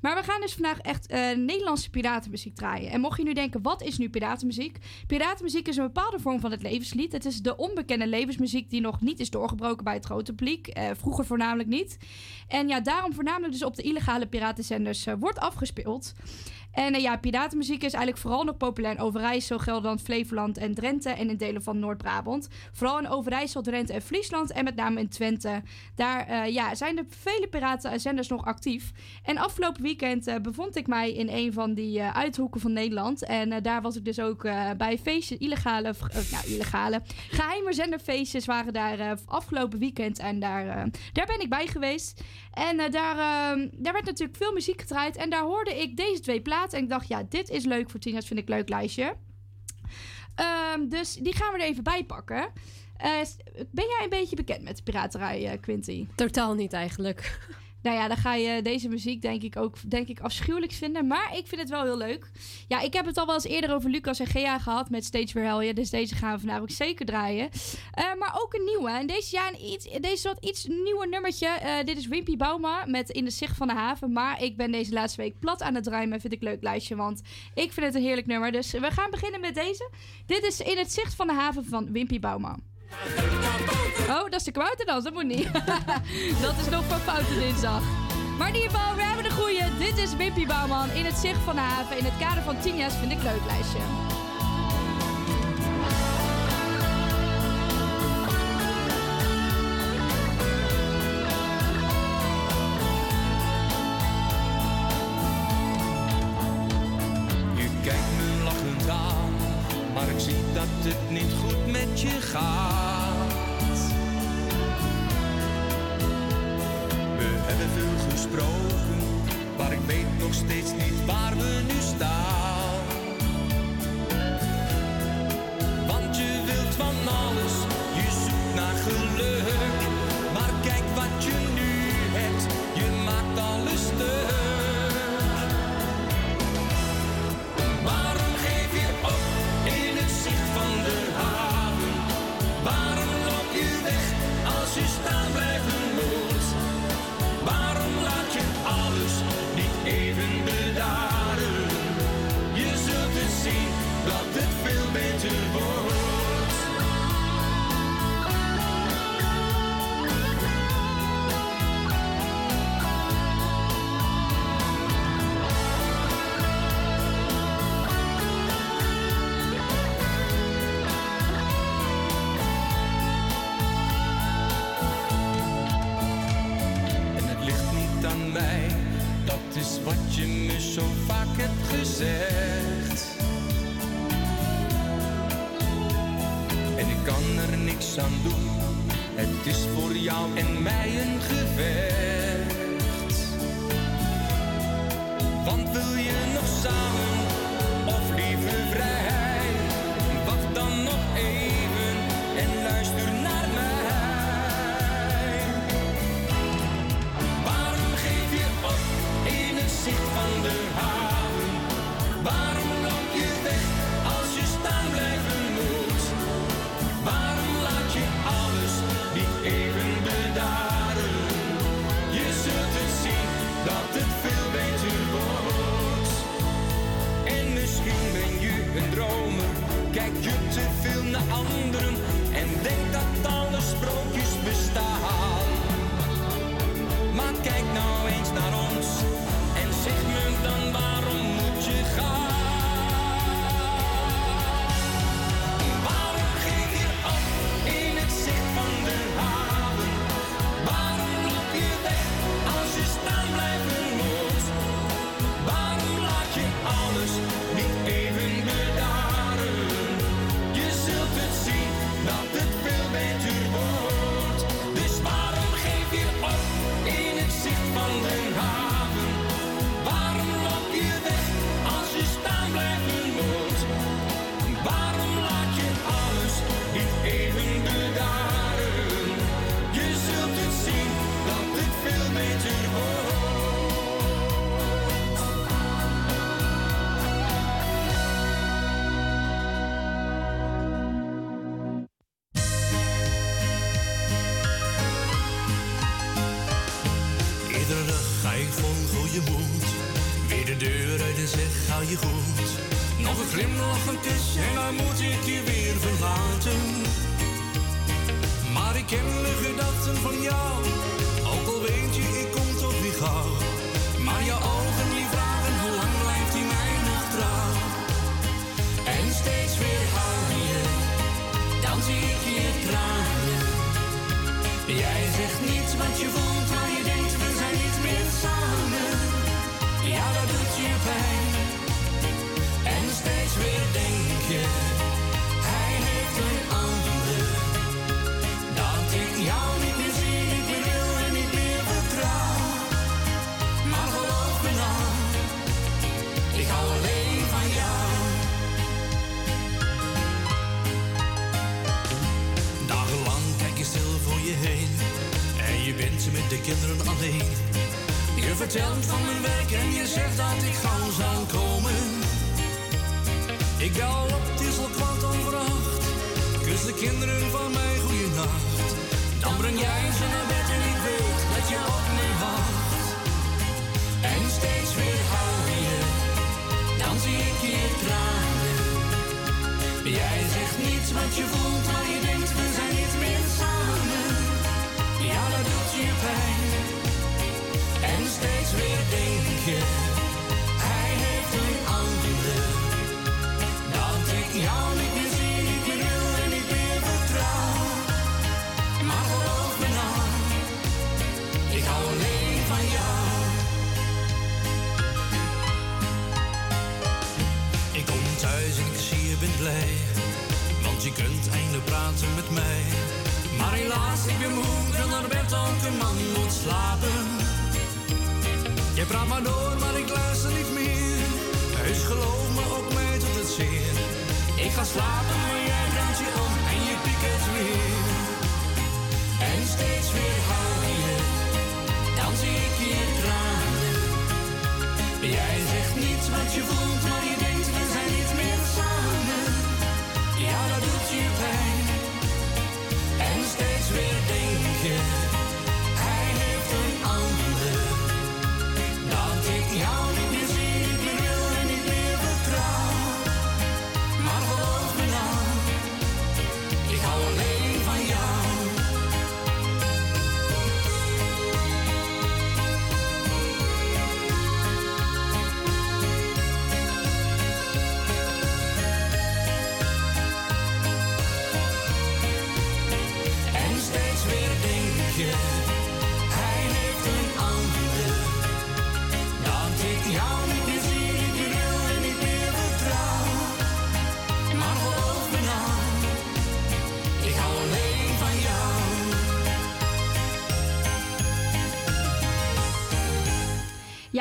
[0.00, 2.90] Maar we gaan dus vandaag echt eh, Nederlandse piratenmuziek draaien.
[2.90, 4.78] En mocht je nu denken, wat is nu piratenmuziek?
[5.06, 7.12] Piratenmuziek is een bepaalde vorm van het levenslied.
[7.12, 10.66] Het is de onbekende levensmuziek die nog niet is doorgebroken bij het grote publiek.
[10.66, 11.98] Eh, vroeger voornamelijk niet.
[12.48, 16.12] En ja, daarom voornamelijk dus op de illegale piratenzenders wordt afgespeeld.
[16.72, 21.10] En eh, ja, piratenmuziek is eigenlijk vooral nog populair in Overijssel, Gelderland, Flevoland en Drenthe
[21.10, 22.48] en in delen van Noord-Brabant.
[22.72, 25.62] Vooral in Overijssel, Drenthe en Friesland en met name in Twente.
[25.94, 28.92] Daar eh, ja, zijn er vele piratenzenders nog actief.
[29.22, 33.24] En afgelopen weekend eh, bevond ik mij in een van die uithoeken van Nederland.
[33.24, 34.42] En daar was ik dus ook
[34.76, 35.94] bij feestjes, illegale,
[36.30, 40.18] nou illegale, geheime zenderfeestjes waren daar afgelopen weekend.
[40.18, 40.64] En daar,
[41.12, 42.22] daar ben ik bij geweest.
[42.52, 45.16] En daar, eh, daar werd natuurlijk veel muziek gedraaid.
[45.16, 46.61] En daar hoorde ik deze twee platen.
[46.70, 49.16] En ik dacht, ja, dit is leuk voor Tina's, vind ik leuk lijstje.
[50.34, 52.48] Ehm, dus die gaan we er even bij pakken.
[52.96, 53.20] Eh,
[53.70, 56.06] ben jij een beetje bekend met piraterij, eh, Quinty?
[56.14, 57.38] Totaal niet eigenlijk.
[57.82, 61.06] Nou ja, dan ga je deze muziek denk ik ook denk ik afschuwelijk vinden.
[61.06, 62.30] Maar ik vind het wel heel leuk.
[62.68, 65.26] Ja, ik heb het al wel eens eerder over Lucas en Gea gehad met Stage
[65.26, 65.74] Verhelje.
[65.74, 67.50] Dus deze gaan we vandaag ook zeker draaien.
[67.92, 68.90] Eh, maar ook een nieuwe.
[68.90, 71.46] En deze, ja, een iets, deze wat iets nieuwer nummertje.
[71.46, 74.12] Eh, dit is Wimpy Bauma met In de Zicht van de Haven.
[74.12, 76.08] Maar ik ben deze laatste week plat aan het draaien.
[76.08, 76.96] Maar vind ik leuk lijstje.
[76.96, 77.22] Want
[77.54, 78.52] ik vind het een heerlijk nummer.
[78.52, 79.90] Dus we gaan beginnen met deze.
[80.26, 82.58] Dit is In het Zicht van de Haven van Wimpy Bauma.
[84.08, 85.04] Oh, dat is de kwauterdans.
[85.04, 85.52] Dat moet niet.
[86.44, 87.82] dat is nog van Foute Dinsdag.
[88.38, 89.62] Maar in ieder geval, we hebben de goeie.
[89.78, 91.98] Dit is Wimpy Bouwman in het zicht van de haven.
[91.98, 94.11] In het kader van Tinia's vind ik leuk lijstje.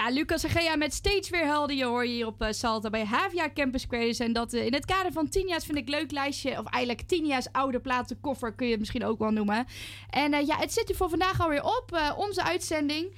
[0.02, 1.76] Ja, Lucas en Gea met steeds weer helden.
[1.76, 4.19] Je hoor je hier op eh, Salta bij Havia Campus Creators.
[4.19, 6.49] En dat eh, in het kader van Tinia's vind ik leuk lijstje.
[6.49, 9.65] Of eigenlijk Tinia's oude platenkoffer kun je het misschien ook wel noemen.
[10.10, 12.14] En eh, ja, het zit er voor vandaag alweer op.
[12.18, 13.14] onze uitzending.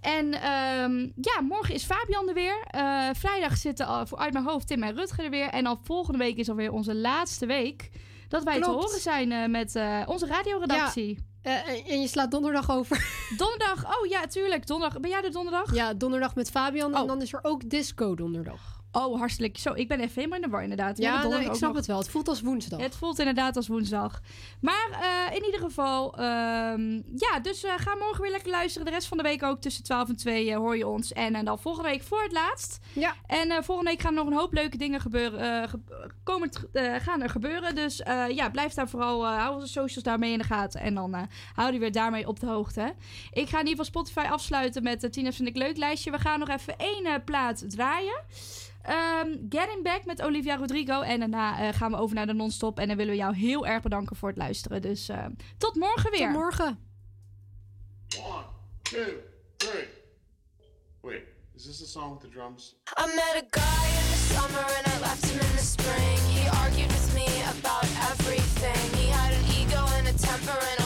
[0.00, 2.66] En ehm, ja, morgen is Fabian er weer.
[3.14, 5.48] Vrijdag zitten al, voor uit mijn hoofd Tim en Rutger er weer.
[5.48, 7.90] En al volgende week is alweer onze laatste week.
[8.28, 11.27] Dat wij te horen zijn met onze radioredactie.
[11.48, 12.96] Eh, en je slaat donderdag over.
[13.36, 14.66] Donderdag, oh ja, tuurlijk.
[14.66, 15.00] Donderdag.
[15.00, 15.74] Ben jij er donderdag?
[15.74, 16.94] Ja, donderdag met Fabian.
[16.94, 18.77] En dan is er ook disco donderdag.
[19.04, 19.72] Oh, hartstikke zo.
[19.74, 20.98] Ik ben even helemaal in de war inderdaad.
[20.98, 21.98] Ja, nou, ik snap nog- het wel.
[21.98, 22.80] Het voelt als woensdag.
[22.80, 24.20] Het voelt inderdaad als woensdag.
[24.60, 24.88] Maar
[25.30, 28.86] eh, in ieder geval, ehm, ja, dus eh, ga morgen weer lekker luisteren.
[28.86, 31.12] De rest van de week ook tussen 12 en 2 eh, hoor je ons.
[31.12, 32.78] En, dan volgende week voor het laatst.
[32.92, 33.14] Ja.
[33.26, 37.74] En volgende week gaan er nog een hoop leuke dingen gebeuren, ge- gaan er gebeuren.
[37.74, 37.96] Dus
[38.28, 40.80] ja, blijf daar vooral, hou onze socials daarmee in de gaten.
[40.80, 42.94] En dan hou je weer daarmee op de hoogte.
[43.32, 46.10] Ik ga in ieder geval Spotify afsluiten met de Tina's vind ik leuk lijstje.
[46.10, 48.20] We gaan nog even één plaat draaien.
[48.88, 51.00] Ehm, Getting Back met Olivia Rodrigo.
[51.00, 52.78] En daarna eh, gaan we over naar de non-stop.
[52.78, 54.82] En dan willen we jou heel erg bedanken voor het luisteren.
[54.82, 55.24] Dus eh,
[55.58, 56.32] tot morgen weer.
[56.32, 56.78] Tot morgen.
[58.18, 58.44] One,
[58.82, 59.12] two,
[59.56, 59.88] three.
[61.00, 61.22] Wait,
[61.54, 62.76] is this the song with the drums?
[62.98, 66.18] I met a guy in the summer and I left him in the spring.
[66.34, 67.28] He argued with me
[67.58, 69.00] about everything.
[69.00, 70.77] He had an ego and a temper and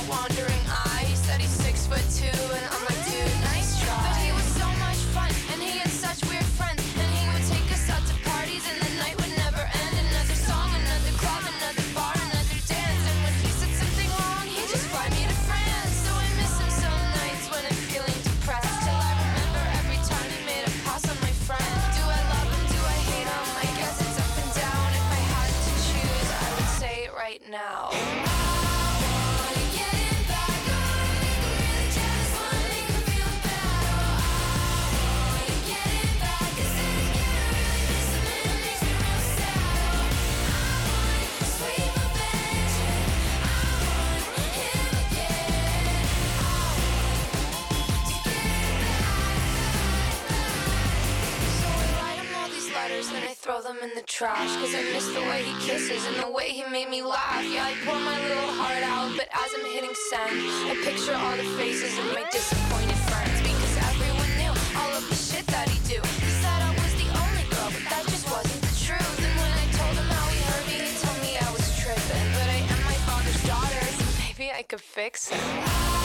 [53.72, 54.56] them in the trash.
[54.56, 57.44] Cause I miss the way he kisses and the way he made me laugh.
[57.44, 60.32] Yeah, I pour my little heart out, but as I'm hitting send,
[60.68, 63.38] I picture all the faces of my disappointed friends.
[63.40, 66.00] Because everyone knew all of the shit that he do.
[66.20, 69.18] He said I was the only girl, but that just wasn't the truth.
[69.24, 72.26] And when I told him how he hurt me, he told me I was tripping.
[72.36, 76.01] But I am my father's daughter, so maybe I could fix it.